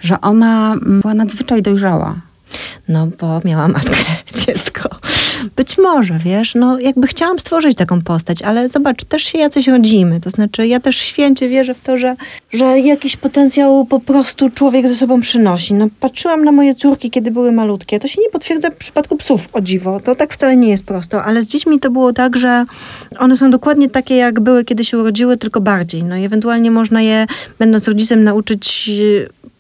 że 0.02 0.22
ona 0.22 0.74
mm, 0.74 1.02
była 1.02 1.14
nadzwyczaj 1.14 1.62
dojrzała. 1.62 2.16
No, 2.88 3.08
bo 3.20 3.42
miała 3.46 3.68
matkę, 3.68 3.96
dziecko. 4.46 4.90
Być 5.56 5.78
może, 5.78 6.20
wiesz, 6.26 6.56
no 6.56 6.80
jakby 6.80 7.08
chciałam 7.08 7.40
stworzyć 7.40 7.78
taką 7.78 8.02
postać, 8.02 8.42
ale 8.42 8.70
zobacz, 8.70 9.04
też 9.04 9.24
się 9.24 9.38
jacyś 9.38 9.68
rodzimy. 9.68 10.20
To 10.20 10.30
znaczy, 10.30 10.68
ja 10.68 10.80
też 10.80 10.98
święcie 10.98 11.50
wierzę 11.50 11.74
w 11.74 11.80
to, 11.80 11.98
że, 11.98 12.16
że 12.54 12.80
jakiś 12.80 13.18
potencjał 13.18 13.86
po 13.86 14.00
prostu 14.00 14.50
człowiek 14.50 14.88
ze 14.88 14.96
sobą 14.96 15.22
przynosi. 15.22 15.74
No, 15.74 15.88
patrzyłam 16.00 16.44
na 16.44 16.52
moje 16.52 16.76
córki, 16.76 17.10
kiedy 17.10 17.32
były 17.32 17.52
malutkie. 17.52 18.00
To 18.00 18.08
się 18.08 18.22
nie 18.22 18.30
potwierdza 18.30 18.70
w 18.70 18.76
przypadku 18.76 19.18
psów, 19.18 19.50
o 19.54 19.62
dziwo. 19.62 20.00
To 20.00 20.16
tak 20.16 20.34
wcale 20.34 20.56
nie 20.56 20.70
jest 20.70 20.86
prosto, 20.86 21.24
ale 21.24 21.42
z 21.42 21.48
dziećmi 21.48 21.80
to 21.80 21.92
było 21.92 22.14
tak, 22.14 22.38
że 22.38 22.66
one 23.20 23.38
są 23.38 23.52
dokładnie 23.52 23.90
takie, 23.90 24.16
jak 24.16 24.40
były, 24.40 24.66
kiedy 24.66 24.86
się 24.86 24.98
urodziły, 24.98 25.38
tylko 25.38 25.62
bardziej. 25.62 26.04
No 26.04 26.18
i 26.18 26.24
ewentualnie 26.24 26.72
można 26.72 27.02
je, 27.02 27.28
będąc 27.60 27.88
rodzicem, 27.88 28.24
nauczyć 28.24 28.92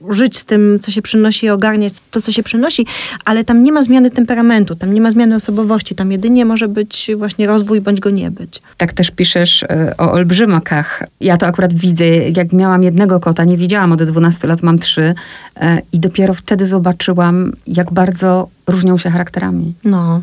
żyć 0.09 0.37
z 0.37 0.45
tym, 0.45 0.79
co 0.81 0.91
się 0.91 1.01
przynosi, 1.01 1.49
ogarniać 1.49 1.93
to, 2.11 2.21
co 2.21 2.31
się 2.31 2.43
przynosi, 2.43 2.85
ale 3.25 3.43
tam 3.43 3.63
nie 3.63 3.71
ma 3.71 3.83
zmiany 3.83 4.11
temperamentu, 4.11 4.75
tam 4.75 4.93
nie 4.93 5.01
ma 5.01 5.11
zmiany 5.11 5.35
osobowości, 5.35 5.95
tam 5.95 6.11
jedynie 6.11 6.45
może 6.45 6.67
być 6.67 7.11
właśnie 7.17 7.47
rozwój, 7.47 7.81
bądź 7.81 7.99
go 7.99 8.09
nie 8.09 8.31
być. 8.31 8.61
Tak 8.77 8.93
też 8.93 9.11
piszesz 9.11 9.63
e, 9.63 9.93
o 9.97 10.11
olbrzymakach. 10.11 11.03
Ja 11.19 11.37
to 11.37 11.47
akurat 11.47 11.73
widzę, 11.73 12.05
jak 12.05 12.53
miałam 12.53 12.83
jednego 12.83 13.19
kota, 13.19 13.43
nie 13.43 13.57
widziałam 13.57 13.91
od 13.91 14.03
12 14.03 14.47
lat, 14.47 14.63
mam 14.63 14.79
trzy 14.79 15.15
e, 15.55 15.81
i 15.93 15.99
dopiero 15.99 16.33
wtedy 16.33 16.65
zobaczyłam, 16.65 17.51
jak 17.67 17.93
bardzo 17.93 18.49
różnią 18.67 18.97
się 18.97 19.09
charakterami. 19.09 19.73
No. 19.83 20.21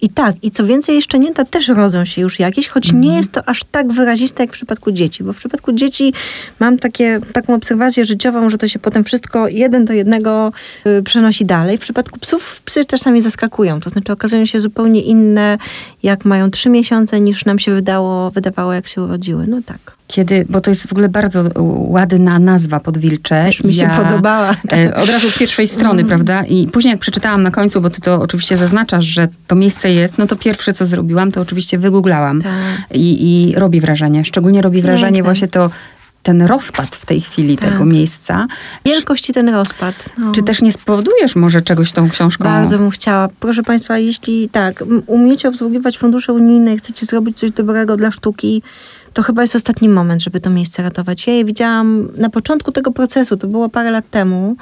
I 0.00 0.08
tak, 0.08 0.36
i 0.42 0.50
co 0.50 0.66
więcej, 0.66 0.94
jeszcze 0.94 1.18
nie 1.18 1.34
też 1.34 1.68
rodzą 1.68 2.04
się 2.04 2.22
już 2.22 2.38
jakieś, 2.38 2.68
choć 2.68 2.90
mm. 2.90 3.00
nie 3.00 3.08
mhm. 3.08 3.18
jest 3.18 3.32
to 3.32 3.48
aż 3.48 3.64
tak 3.64 3.92
wyraziste 3.92 4.42
jak 4.42 4.50
w 4.50 4.52
przypadku 4.52 4.92
dzieci, 4.92 5.24
bo 5.24 5.32
w 5.32 5.36
przypadku 5.36 5.72
dzieci 5.72 6.12
mam 6.60 6.78
takie, 6.78 7.20
taką 7.32 7.54
obserwację 7.54 8.04
życiową, 8.04 8.50
że 8.50 8.58
to 8.58 8.68
się 8.68 8.78
potem 8.78 9.04
wszystko 9.04 9.48
jeden 9.48 9.84
do 9.84 9.92
jednego 9.92 10.52
y, 10.86 11.02
przenosi 11.02 11.44
dalej. 11.44 11.76
W 11.78 11.80
przypadku 11.80 12.18
psów 12.18 12.62
psy 12.64 12.84
czasami 12.84 13.22
zaskakują, 13.22 13.80
to 13.80 13.90
znaczy 13.90 14.12
okazują 14.12 14.46
się 14.46 14.60
zupełnie 14.60 15.00
inne, 15.00 15.58
jak 16.02 16.24
mają 16.24 16.50
trzy 16.50 16.68
miesiące, 16.68 17.20
niż 17.20 17.44
nam 17.44 17.58
się 17.58 17.74
wydało, 17.74 18.30
wydawało, 18.30 18.72
jak 18.72 18.86
się 18.86 19.02
urodziły. 19.02 19.46
No 19.46 19.60
tak. 19.66 19.96
Kiedy, 20.06 20.46
bo 20.48 20.60
to 20.60 20.70
jest 20.70 20.86
w 20.86 20.92
ogóle 20.92 21.08
bardzo 21.08 21.44
ładna 21.88 22.38
nazwa 22.38 22.80
podwilcze. 22.80 23.44
Też 23.44 23.64
mi 23.64 23.74
się 23.74 23.82
ja, 23.82 24.02
podobała. 24.04 24.56
E, 24.72 24.94
od 24.96 25.08
razu 25.08 25.28
od 25.28 25.34
pierwszej 25.34 25.68
strony, 25.68 26.00
mm. 26.00 26.06
prawda? 26.06 26.44
I 26.44 26.68
później 26.68 26.92
jak 26.92 27.00
przeczytałam 27.00 27.42
na 27.42 27.50
końcu, 27.50 27.80
bo 27.80 27.90
ty 27.90 28.00
to 28.00 28.20
oczywiście 28.20 28.56
zaznaczasz, 28.56 29.04
że 29.04 29.28
to 29.46 29.54
miejsce 29.54 29.92
jest, 29.92 30.18
no 30.18 30.26
to 30.26 30.36
pierwsze 30.36 30.72
co 30.72 30.86
zrobiłam, 30.86 31.32
to 31.32 31.40
oczywiście 31.40 31.78
wygooglałam. 31.78 32.42
Tak. 32.42 32.52
I, 32.94 33.48
I 33.50 33.54
robi 33.54 33.80
wrażenie. 33.80 34.24
Szczególnie 34.24 34.62
robi 34.62 34.82
wrażenie 34.82 35.12
Piękne. 35.12 35.22
właśnie 35.22 35.48
to 35.48 35.70
ten 36.24 36.42
rozpad 36.42 36.96
w 36.96 37.06
tej 37.06 37.20
chwili 37.20 37.58
tak. 37.58 37.70
tego 37.70 37.84
miejsca. 37.84 38.46
Wielkość 38.84 39.30
i 39.30 39.32
ten 39.32 39.48
rozpad. 39.48 39.94
No. 40.18 40.32
Czy 40.32 40.42
też 40.42 40.62
nie 40.62 40.72
spowodujesz 40.72 41.36
może 41.36 41.62
czegoś 41.62 41.92
tą 41.92 42.10
książką? 42.10 42.44
Bardzo 42.44 42.78
bym 42.78 42.90
chciała. 42.90 43.28
Proszę 43.40 43.62
Państwa, 43.62 43.98
jeśli 43.98 44.48
tak, 44.48 44.84
umiecie 45.06 45.48
obsługiwać 45.48 45.98
fundusze 45.98 46.32
unijne 46.32 46.76
chcecie 46.76 47.06
zrobić 47.06 47.38
coś 47.38 47.50
dobrego 47.50 47.96
dla 47.96 48.10
sztuki, 48.10 48.62
to 49.14 49.22
chyba 49.22 49.42
jest 49.42 49.56
ostatni 49.56 49.88
moment, 49.88 50.22
żeby 50.22 50.40
to 50.40 50.50
miejsce 50.50 50.82
ratować. 50.82 51.26
Ja 51.26 51.32
je 51.32 51.44
widziałam 51.44 52.08
na 52.16 52.30
początku 52.30 52.72
tego 52.72 52.92
procesu, 52.92 53.36
to 53.36 53.46
było 53.46 53.68
parę 53.68 53.90
lat 53.90 54.10
temu 54.10 54.56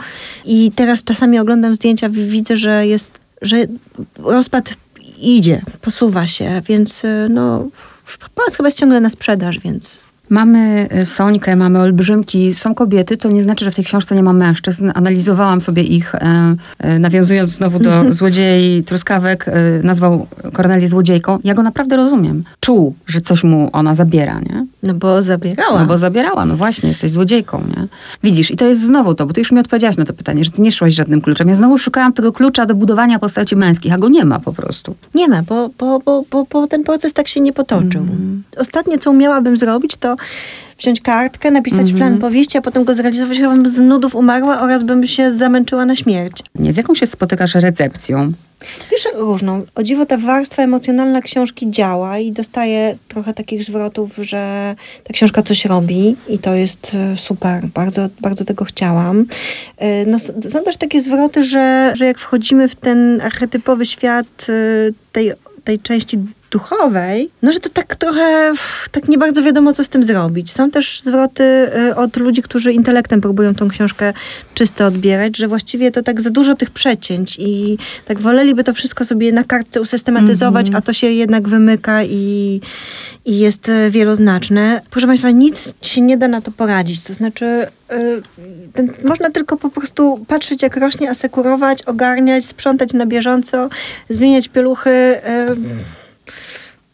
i 0.45 0.73
teraz 0.77 1.05
czasami 1.05 1.39
oglądam 1.39 1.75
zdjęcia, 1.75 2.09
widzę, 2.09 2.57
że 2.57 2.87
jest, 2.87 3.21
że 3.43 3.57
rozpad 4.19 4.75
idzie, 5.19 5.63
posuwa 5.81 6.27
się, 6.27 6.63
więc 6.69 7.05
y, 7.05 7.27
no, 7.31 7.69
pałac 8.35 8.57
chyba 8.57 8.67
jest 8.67 8.79
ciągle 8.79 9.01
na 9.01 9.11
sprzedaż, 9.11 9.59
więc 9.59 10.05
Mamy 10.33 10.89
e, 10.91 11.07
Sońkę, 11.07 11.57
mamy 11.57 11.79
Olbrzymki, 11.79 12.55
są 12.55 12.75
kobiety, 12.75 13.17
to 13.17 13.31
nie 13.31 13.43
znaczy, 13.43 13.65
że 13.65 13.71
w 13.71 13.75
tej 13.75 13.85
książce 13.85 14.17
nie 14.17 14.23
ma 14.23 14.33
mężczyzn. 14.33 14.91
Analizowałam 14.95 15.61
sobie 15.61 15.83
ich, 15.83 16.15
e, 16.15 16.57
e, 16.79 16.99
nawiązując 16.99 17.51
znowu 17.51 17.79
do 17.79 17.91
złodziei 18.15 18.83
truskawek, 18.85 19.47
nazwał 19.83 20.27
Kornelię 20.53 20.89
złodziejką. 20.89 21.39
Ja 21.45 21.55
go 21.55 21.63
naprawdę 21.63 21.97
rozumiem. 21.97 22.45
Czuł, 22.61 22.95
że 23.07 23.21
coś 23.21 23.45
mu 23.45 23.71
ona 23.73 23.95
zabiera, 23.95 24.41
nie? 24.41 24.67
No 24.83 24.95
bo 24.95 25.23
zabierała. 25.23 25.81
No 25.81 25.87
bo 25.87 25.99
zabierała, 25.99 26.45
no 26.45 26.57
właśnie, 26.57 26.89
jesteś 26.89 27.11
złodziejką, 27.11 27.65
nie? 27.77 27.87
Widzisz, 28.23 28.51
i 28.51 28.57
to 28.57 28.67
jest 28.67 28.83
znowu 28.83 29.15
to, 29.15 29.27
bo 29.27 29.33
ty 29.33 29.41
już 29.41 29.53
mi 29.53 29.59
odpowiedziałaś 29.59 29.97
na 29.97 30.05
to 30.05 30.13
pytanie, 30.13 30.45
że 30.45 30.51
ty 30.51 30.63
nie 30.63 30.73
szłaś 30.73 30.95
żadnym 30.95 31.21
kluczem. 31.21 31.49
Ja 31.49 31.55
znowu 31.55 31.79
szukałam 31.79 32.13
tego 32.13 32.33
klucza 32.33 32.67
do 32.67 32.75
budowania 32.75 33.19
postaci 33.19 33.57
męskich, 33.57 33.93
a 33.93 33.99
go 33.99 34.09
nie 34.09 34.25
ma 34.25 34.41
po 34.41 34.53
prostu. 34.53 34.95
Nie 35.15 35.29
ma, 35.29 35.43
bo, 35.43 35.71
bo, 35.79 36.01
bo, 36.31 36.47
bo, 36.51 36.67
ten 36.67 36.85
proces 36.85 37.13
tak 37.13 37.29
się 37.29 37.41
nie 37.41 37.53
potoczył. 37.53 38.03
Mm. 38.03 38.43
Ostatnie, 38.57 38.99
co 38.99 39.11
umiałabym 39.11 39.57
zrobić, 39.57 39.97
to 39.97 40.17
wziąć 40.79 41.01
kartkę, 41.01 41.51
napisać 41.51 41.81
mm 41.81 41.95
-hmm. 41.95 41.97
plan 41.97 42.19
powieści, 42.19 42.59
a 42.59 42.63
potem 42.63 42.85
go 42.85 42.95
zrealizować, 42.95 43.39
chyba 43.39 43.55
bym 43.55 43.69
z 43.69 43.81
nudów 43.81 44.15
umarła 44.15 44.61
oraz 44.61 44.83
bym 44.83 45.07
się 45.07 45.33
zamęczyła 45.33 45.87
na 45.87 45.97
śmierć. 45.97 46.43
Nie, 46.55 46.73
z 46.73 46.77
jaką 46.77 46.95
się 46.95 47.07
spotykasz 47.07 47.55
recepcją? 47.55 48.33
Wiesz, 48.91 49.09
różną. 49.15 49.65
O 49.75 49.83
dziwo 49.83 50.07
ta 50.07 50.17
warstwa 50.19 50.63
emocjonalna 50.63 51.21
książki 51.21 51.71
działa 51.71 52.19
i 52.19 52.33
dostaje 52.33 52.97
trochę 53.09 53.35
takich 53.35 53.65
zwrotów, 53.65 54.11
że 54.19 54.75
ta 55.05 55.13
książka 55.13 55.43
coś 55.43 55.65
robi 55.65 56.17
i 56.29 56.39
to 56.39 56.55
jest 56.55 56.95
e, 56.95 57.19
super. 57.19 57.67
Bardzo, 57.75 58.09
bardzo 58.21 58.45
tego 58.45 58.65
chciałam. 58.65 59.25
E, 59.79 60.07
no, 60.07 60.19
są 60.49 60.63
też 60.65 60.77
takie 60.77 61.01
zwroty, 61.01 61.45
że, 61.45 61.93
że 61.97 62.05
jak 62.05 62.19
wchodzimy 62.19 62.69
w 62.69 62.75
ten 62.75 63.21
archetypowy 63.21 63.87
świat 63.87 64.47
e, 64.49 64.53
tej, 65.13 65.33
tej 65.65 65.81
części 65.81 66.19
duchowej, 66.53 67.31
no 67.43 67.53
że 67.53 67.61
to 67.61 67.69
tak 67.69 67.97
trochę, 67.97 68.53
tak 68.91 69.09
nie 69.09 69.19
bardzo 69.19 69.43
wiadomo, 69.43 69.73
co 69.73 69.85
z 69.85 69.89
tym 69.89 70.05
zrobić. 70.05 70.53
Są 70.53 70.71
też 70.71 71.01
zwroty 71.01 71.45
y, 71.45 71.97
od 71.97 72.17
ludzi, 72.17 72.43
którzy 72.43 72.73
intelektem 72.73 73.21
próbują 73.21 73.55
tą 73.55 73.69
książkę 73.69 74.13
czysto 74.55 74.87
odbierać, 74.87 75.37
że 75.37 75.49
właściwie 75.49 75.91
to 75.91 76.03
tak 76.03 76.21
za 76.21 76.31
dużo 76.31 76.55
tych 76.55 76.71
przecięć 76.71 77.37
i 77.39 77.79
tak 78.05 78.21
woleliby 78.21 78.65
to 78.65 78.75
wszystko 78.75 79.05
sobie 79.05 79.33
na 79.33 79.45
kartce 79.45 79.81
usystematyzować, 79.81 80.69
mm 80.69 80.75
-hmm. 80.75 80.83
a 80.83 80.87
to 80.87 80.93
się 80.93 81.07
jednak 81.07 81.49
wymyka 81.49 82.05
i, 82.05 82.61
i 83.25 83.39
jest 83.39 83.69
y, 83.69 83.91
wieloznaczne. 83.91 84.81
Proszę 84.91 85.07
Państwa, 85.07 85.31
nic 85.31 85.75
się 85.83 86.01
nie 86.01 86.17
da 86.17 86.29
na 86.29 86.41
to 86.41 86.51
poradzić. 86.51 87.03
To 87.03 87.15
znaczy, 87.15 87.45
y, 87.93 88.23
ten, 88.73 88.93
można 89.05 89.31
tylko 89.31 89.57
po 89.57 89.71
prostu 89.71 90.25
patrzeć, 90.29 90.63
jak 90.63 90.77
rośnie, 90.77 91.11
asekurować, 91.11 91.83
ogarniać, 91.83 92.45
sprzątać 92.45 92.93
na 92.93 93.07
bieżąco, 93.07 93.69
zmieniać 94.09 94.49
pieluchy. 94.49 95.21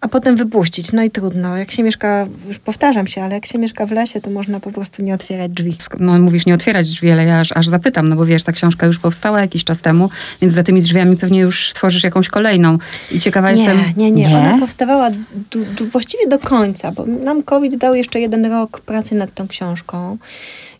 A 0.01 0.09
potem 0.09 0.37
wypuścić. 0.37 0.93
No 0.93 1.03
i 1.03 1.11
trudno. 1.11 1.57
Jak 1.57 1.71
się 1.71 1.83
mieszka, 1.83 2.27
już 2.49 2.59
powtarzam 2.59 3.07
się, 3.07 3.23
ale 3.23 3.35
jak 3.35 3.47
się 3.47 3.59
mieszka 3.59 3.87
w 3.87 3.93
lesie, 3.93 4.21
to 4.21 4.31
można 4.31 4.61
po 4.61 4.73
prostu 4.73 5.03
nie 5.03 5.15
otwierać 5.15 5.53
drzwi. 5.53 5.77
No 5.99 6.19
mówisz 6.19 6.47
nie 6.47 6.55
otwierać 6.55 6.89
drzwi, 6.89 7.11
ale 7.11 7.25
ja 7.25 7.41
aż, 7.41 7.53
aż 7.53 7.69
zapytam, 7.69 8.09
no 8.09 8.17
bo 8.17 8.27
wiesz, 8.27 8.43
ta 8.43 8.53
książka 8.53 8.87
już 8.87 8.99
powstała 8.99 9.41
jakiś 9.41 9.65
czas 9.65 9.81
temu, 9.81 10.11
więc 10.43 10.55
za 10.55 10.63
tymi 10.63 10.83
drzwiami 10.83 11.17
pewnie 11.17 11.41
już 11.41 11.73
tworzysz 11.75 12.05
jakąś 12.05 12.29
kolejną. 12.29 12.79
I 13.13 13.21
ciekawa 13.21 13.53
nie, 13.53 13.65
jestem... 13.65 13.93
Nie, 13.97 14.11
nie, 14.11 14.29
nie. 14.29 14.39
Ona 14.39 14.59
powstawała 14.59 15.11
du, 15.51 15.65
du, 15.65 15.87
właściwie 15.87 16.27
do 16.27 16.39
końca, 16.39 16.93
bo 16.93 17.07
nam 17.07 17.43
COVID 17.43 17.77
dał 17.77 17.95
jeszcze 17.95 18.21
jeden 18.21 18.47
rok 18.47 18.81
pracy 18.81 19.15
nad 19.15 19.35
tą 19.35 19.49
książką. 19.49 20.19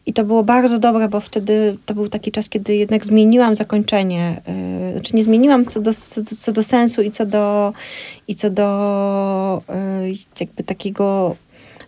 I 0.09 0.13
to 0.13 0.25
było 0.25 0.45
bardzo 0.45 0.79
dobre, 0.79 1.09
bo 1.09 1.21
wtedy 1.21 1.77
to 1.87 1.95
był 1.95 2.09
taki 2.09 2.33
czas, 2.33 2.49
kiedy 2.49 2.77
jednak 2.77 3.05
zmieniłam 3.05 3.57
zakończenie. 3.57 4.41
Yy, 4.87 4.93
znaczy 4.93 5.17
nie 5.17 5.23
zmieniłam 5.23 5.67
co 5.67 5.81
do, 5.81 5.95
co, 5.95 6.23
co 6.23 6.53
do 6.53 6.63
sensu 6.63 7.03
i 7.03 7.11
co 7.11 7.27
do, 7.27 7.73
i 8.29 8.35
co 8.35 8.51
do 8.51 9.63
yy, 10.03 10.15
jakby 10.41 10.65
takiego 10.65 11.37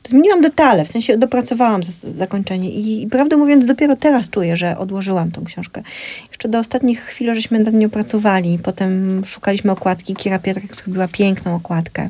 zmieniłam 0.08 0.40
detale, 0.40 0.84
w 0.84 0.88
sensie 0.88 1.16
dopracowałam 1.16 1.82
zakończenie. 2.18 2.70
I, 2.70 3.02
i 3.02 3.06
prawdę 3.06 3.36
mówiąc 3.36 3.66
dopiero 3.66 3.96
teraz 3.96 4.30
czuję, 4.30 4.56
że 4.56 4.78
odłożyłam 4.78 5.30
tą 5.30 5.44
książkę. 5.44 5.82
Jeszcze 6.28 6.48
do 6.48 6.58
ostatnich 6.58 7.00
chwil 7.00 7.34
żeśmy 7.34 7.58
nad 7.58 7.74
nią 7.74 7.90
pracowali, 7.90 8.58
potem 8.58 9.22
szukaliśmy 9.24 9.72
okładki, 9.72 10.14
Kira 10.14 10.38
Pietrek 10.38 10.76
zrobiła 10.76 11.08
piękną 11.08 11.54
okładkę, 11.54 12.08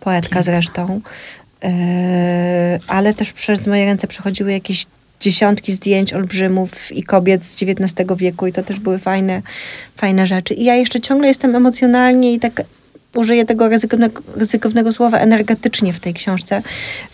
poetka 0.00 0.42
zresztą, 0.42 1.00
yy, 1.62 1.70
ale 2.86 3.14
też 3.14 3.32
przez 3.32 3.66
moje 3.66 3.84
ręce 3.84 4.06
przechodziły 4.06 4.52
jakieś 4.52 4.86
dziesiątki 5.20 5.72
zdjęć 5.72 6.12
olbrzymów 6.12 6.92
i 6.92 7.02
kobiet 7.02 7.46
z 7.46 7.62
XIX 7.62 8.08
wieku 8.16 8.46
i 8.46 8.52
to 8.52 8.62
też 8.62 8.80
były 8.80 8.98
fajne, 8.98 9.42
fajne 9.96 10.26
rzeczy. 10.26 10.54
I 10.54 10.64
ja 10.64 10.74
jeszcze 10.74 11.00
ciągle 11.00 11.28
jestem 11.28 11.56
emocjonalnie 11.56 12.34
i 12.34 12.40
tak 12.40 12.62
użyję 13.14 13.44
tego 13.44 13.68
ryzykownego, 13.68 14.22
ryzykownego 14.36 14.92
słowa 14.92 15.18
energetycznie 15.18 15.92
w 15.92 16.00
tej 16.00 16.14
książce, 16.14 16.62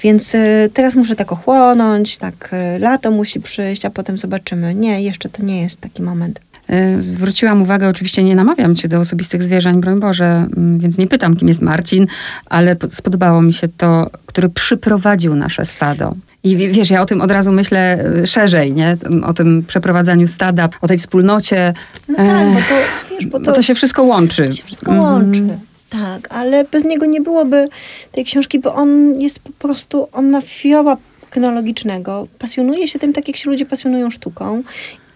więc 0.03 0.35
y, 0.35 0.71
teraz 0.75 0.95
muszę 0.95 1.17
tak 1.17 1.33
ochłonąć, 1.33 2.17
tak 2.17 2.51
y, 2.77 2.79
lato 2.79 3.11
musi 3.11 3.41
przyjść, 3.41 3.85
a 3.85 3.91
potem 3.91 4.19
zobaczymy. 4.19 4.75
Nie, 4.75 5.03
jeszcze 5.03 5.29
to 5.29 5.43
nie 5.43 5.63
jest 5.63 5.81
taki 5.81 6.03
moment. 6.03 6.41
Y, 6.71 7.03
zwróciłam 7.03 7.63
uwagę, 7.63 7.89
oczywiście 7.89 8.25
nie 8.25 8.35
namawiam 8.35 8.77
cię 8.77 8.89
do 8.89 9.01
osobistych 9.01 9.43
zwierzań, 9.43 9.81
broń 9.81 10.01
Boże, 10.01 10.25
mm, 10.25 10.79
więc 10.79 10.99
nie 10.99 11.07
pytam, 11.07 11.37
kim 11.37 11.49
jest 11.49 11.61
Marcin, 11.61 12.07
ale 12.47 12.77
spodobało 12.93 13.43
mi 13.43 13.53
się 13.53 13.69
to, 13.69 14.11
który 14.27 14.49
przyprowadził 14.49 15.35
nasze 15.35 15.67
stado. 15.67 16.15
I 16.47 16.57
wiesz, 16.57 16.91
ja 16.91 17.03
o 17.03 17.07
tym 17.07 17.21
od 17.21 17.31
razu 17.31 17.53
myślę 17.53 18.05
y, 18.23 18.27
szerzej, 18.27 18.73
nie? 18.73 18.97
O 19.27 19.35
tym 19.35 19.65
przeprowadzaniu 19.69 20.27
stada, 20.27 20.69
o 20.81 20.89
tej 20.89 20.99
wspólnocie. 20.99 21.75
No 22.09 22.17
tak, 22.17 22.49
bo 22.49 22.61
to, 22.61 22.75
wiesz, 23.11 23.27
bo 23.27 23.41
to, 23.41 23.53
to 23.53 23.63
się 23.63 23.75
wszystko 23.75 24.03
łączy. 24.03 24.47
To 24.47 24.53
się 24.53 24.65
wszystko 24.65 24.93
mm. 24.93 25.05
łączy. 25.05 25.59
Tak, 25.91 26.29
ale 26.31 26.65
bez 26.65 26.85
niego 26.85 27.07
nie 27.07 27.21
byłoby 27.21 27.69
tej 28.13 28.25
książki, 28.25 28.59
bo 28.59 28.75
on 28.75 29.21
jest 29.21 29.39
po 29.39 29.53
prostu, 29.53 30.09
on 30.13 30.31
ma 30.31 30.41
fioła 30.41 30.97
kinologicznego. 31.35 32.29
Pasjonuje 32.39 32.89
się 32.89 32.99
tym 32.99 33.13
tak, 33.13 33.29
jak 33.29 33.37
się 33.37 33.51
ludzie 33.51 33.67
pasjonują 33.67 34.11
sztuką. 34.11 34.63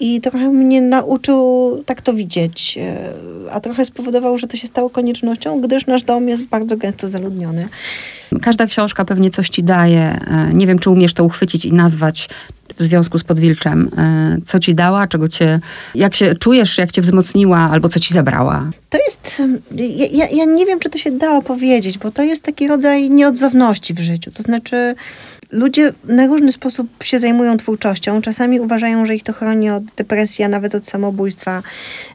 I 0.01 0.21
trochę 0.21 0.49
mnie 0.49 0.81
nauczył 0.81 1.83
tak 1.87 2.03
to 2.03 2.13
widzieć, 2.13 2.79
e, 2.79 3.13
a 3.51 3.61
trochę 3.61 3.85
spowodował, 3.85 4.39
że 4.39 4.47
to 4.47 4.57
się 4.57 4.67
stało 4.67 4.91
koniecznością, 4.91 5.61
gdyż 5.61 5.87
nasz 5.87 6.03
dom 6.03 6.29
jest 6.29 6.43
bardzo 6.43 6.77
gęsto 6.77 7.09
zaludniony. 7.09 7.69
Każda 8.43 8.67
książka 8.67 9.05
pewnie 9.05 9.31
coś 9.31 9.49
ci 9.49 9.63
daje. 9.63 10.01
E, 10.01 10.51
nie 10.53 10.67
wiem, 10.67 10.79
czy 10.79 10.91
umiesz 10.91 11.15
to 11.15 11.25
uchwycić 11.25 11.65
i 11.65 11.73
nazwać 11.73 12.29
w 12.79 12.83
związku 12.83 13.19
z 13.19 13.25
Podwilczem. 13.25 13.91
E, 13.99 14.39
co 14.47 14.61
ci 14.61 14.75
dała, 14.75 15.07
czego 15.07 15.29
cię, 15.29 15.61
jak 15.95 16.15
się 16.15 16.35
czujesz, 16.35 16.79
jak 16.79 16.93
cię 16.93 17.03
wzmocniła, 17.03 17.59
albo 17.59 17.89
co 17.89 18.01
ci 18.01 18.15
zabrała? 18.15 18.71
To 18.91 18.99
jest, 18.99 19.43
ja, 19.77 20.07
ja, 20.13 20.29
ja 20.29 20.45
nie 20.45 20.67
wiem, 20.67 20.81
czy 20.81 20.91
to 20.91 20.99
się 20.99 21.11
dało 21.11 21.43
powiedzieć, 21.43 21.99
bo 21.99 22.11
to 22.11 22.23
jest 22.23 22.45
taki 22.45 22.69
rodzaj 22.69 23.11
nieodzowności 23.11 23.95
w 23.95 23.99
życiu. 23.99 24.31
To 24.31 24.43
znaczy, 24.43 24.95
ludzie 25.53 25.93
na 26.05 26.27
różny 26.27 26.53
sposób 26.53 26.89
się 27.03 27.19
zajmują 27.19 27.57
twórczością. 27.57 28.21
Czasami 28.21 28.61
uważają, 28.61 29.07
że 29.07 29.15
ich 29.15 29.23
to 29.23 29.33
chroni 29.33 29.71
od 29.71 29.85
depresji, 29.85 30.45
a 30.45 30.49
nawet 30.49 30.75
od 30.75 30.87
samobójstwa 30.87 31.63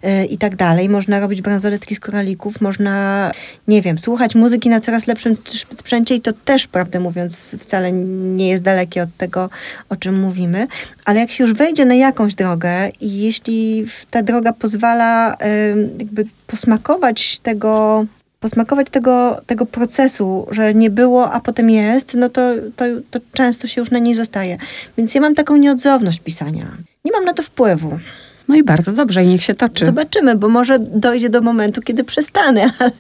yy, 0.04 0.26
i 0.26 0.38
tak 0.38 0.56
dalej. 0.56 0.90
Można 0.90 1.20
robić 1.20 1.42
bransoletki 1.42 1.96
z 1.96 2.00
koralików, 2.00 2.62
można, 2.62 3.32
nie 3.68 3.82
wiem, 3.82 4.00
słuchać 4.00 4.36
muzyki 4.36 4.70
na 4.70 4.80
coraz 4.80 5.08
lepszym 5.08 5.38
sprzęcie 5.76 6.16
i 6.16 6.22
to 6.22 6.34
też, 6.34 6.68
prawdę 6.68 7.00
mówiąc, 7.00 7.56
wcale 7.60 7.92
nie 7.92 8.50
jest 8.50 8.64
dalekie 8.64 9.04
od 9.04 9.18
tego, 9.18 9.50
o 9.90 9.96
czym 9.96 10.22
mówimy. 10.22 10.68
Ale 11.06 11.20
jak 11.20 11.32
się 11.32 11.44
już 11.44 11.54
wejdzie 11.54 11.86
na 11.86 11.96
jakąś 11.96 12.36
drogę 12.36 12.90
i 13.02 13.18
jeśli 13.18 13.86
ta 14.12 14.22
droga 14.22 14.54
pozwala 14.54 15.38
yy, 15.76 15.90
jakby 16.00 16.26
posmakować 16.48 17.40
tego 17.40 18.06
posmakować 18.40 18.88
tego, 18.90 19.42
tego 19.46 19.66
procesu, 19.66 20.48
że 20.52 20.74
nie 20.74 20.90
było, 20.90 21.32
a 21.32 21.40
potem 21.40 21.70
jest, 21.70 22.14
no 22.14 22.30
to, 22.30 22.42
to, 22.76 22.86
to 23.12 23.20
często 23.34 23.68
się 23.68 23.82
już 23.82 23.92
na 23.92 24.00
niej 24.00 24.16
zostaje. 24.16 24.58
Więc 24.98 25.16
ja 25.16 25.22
mam 25.22 25.36
taką 25.36 25.58
nieodzowność 25.58 26.20
pisania. 26.20 26.66
Nie 27.06 27.12
mam 27.12 27.26
na 27.26 27.34
to 27.34 27.44
wpływu. 27.44 28.00
No 28.48 28.56
i 28.56 28.64
bardzo 28.64 28.92
dobrze, 28.92 29.24
i 29.24 29.28
niech 29.28 29.44
się 29.44 29.56
toczy. 29.56 29.86
Zobaczymy, 29.86 30.36
bo 30.36 30.50
może 30.50 30.80
dojdzie 30.80 31.30
do 31.30 31.42
momentu, 31.42 31.82
kiedy 31.82 32.04
przestanę, 32.04 32.72
ale 32.80 32.92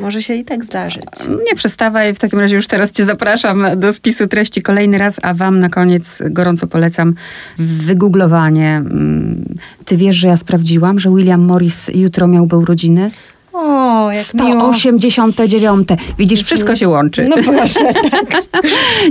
może 0.00 0.22
się 0.22 0.34
i 0.34 0.44
tak 0.44 0.64
zdarzyć. 0.64 1.04
Nie 1.46 1.56
przestawaj, 1.56 2.14
w 2.14 2.18
takim 2.18 2.38
razie 2.38 2.56
już 2.56 2.66
teraz 2.66 2.92
cię 2.92 3.04
zapraszam 3.04 3.66
do 3.76 3.92
spisu 3.92 4.26
treści 4.26 4.62
kolejny 4.62 4.98
raz, 4.98 5.16
a 5.22 5.34
wam 5.34 5.60
na 5.60 5.68
koniec 5.68 6.18
gorąco 6.30 6.66
polecam 6.66 7.14
wygooglowanie. 7.58 8.76
Mm, 8.76 9.54
ty 9.84 9.96
wiesz, 9.96 10.16
że 10.16 10.28
ja 10.28 10.36
sprawdziłam, 10.36 10.98
że 10.98 11.10
William 11.10 11.40
Morris 11.40 11.90
jutro 11.94 12.26
miałby 12.26 12.56
urodziny? 12.56 13.10
O, 13.52 14.10
jak 14.12 14.22
189. 14.22 15.88
Widzisz, 16.18 16.42
wszystko 16.42 16.76
się 16.76 16.88
łączy. 16.88 17.28
No 17.28 17.36
proszę, 17.36 17.94
tak. 18.10 18.42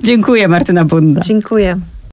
Dziękuję, 0.03 0.47
Martyna 0.47 0.85
Bunda. 0.85 1.21
Dziękuję. 1.21 1.79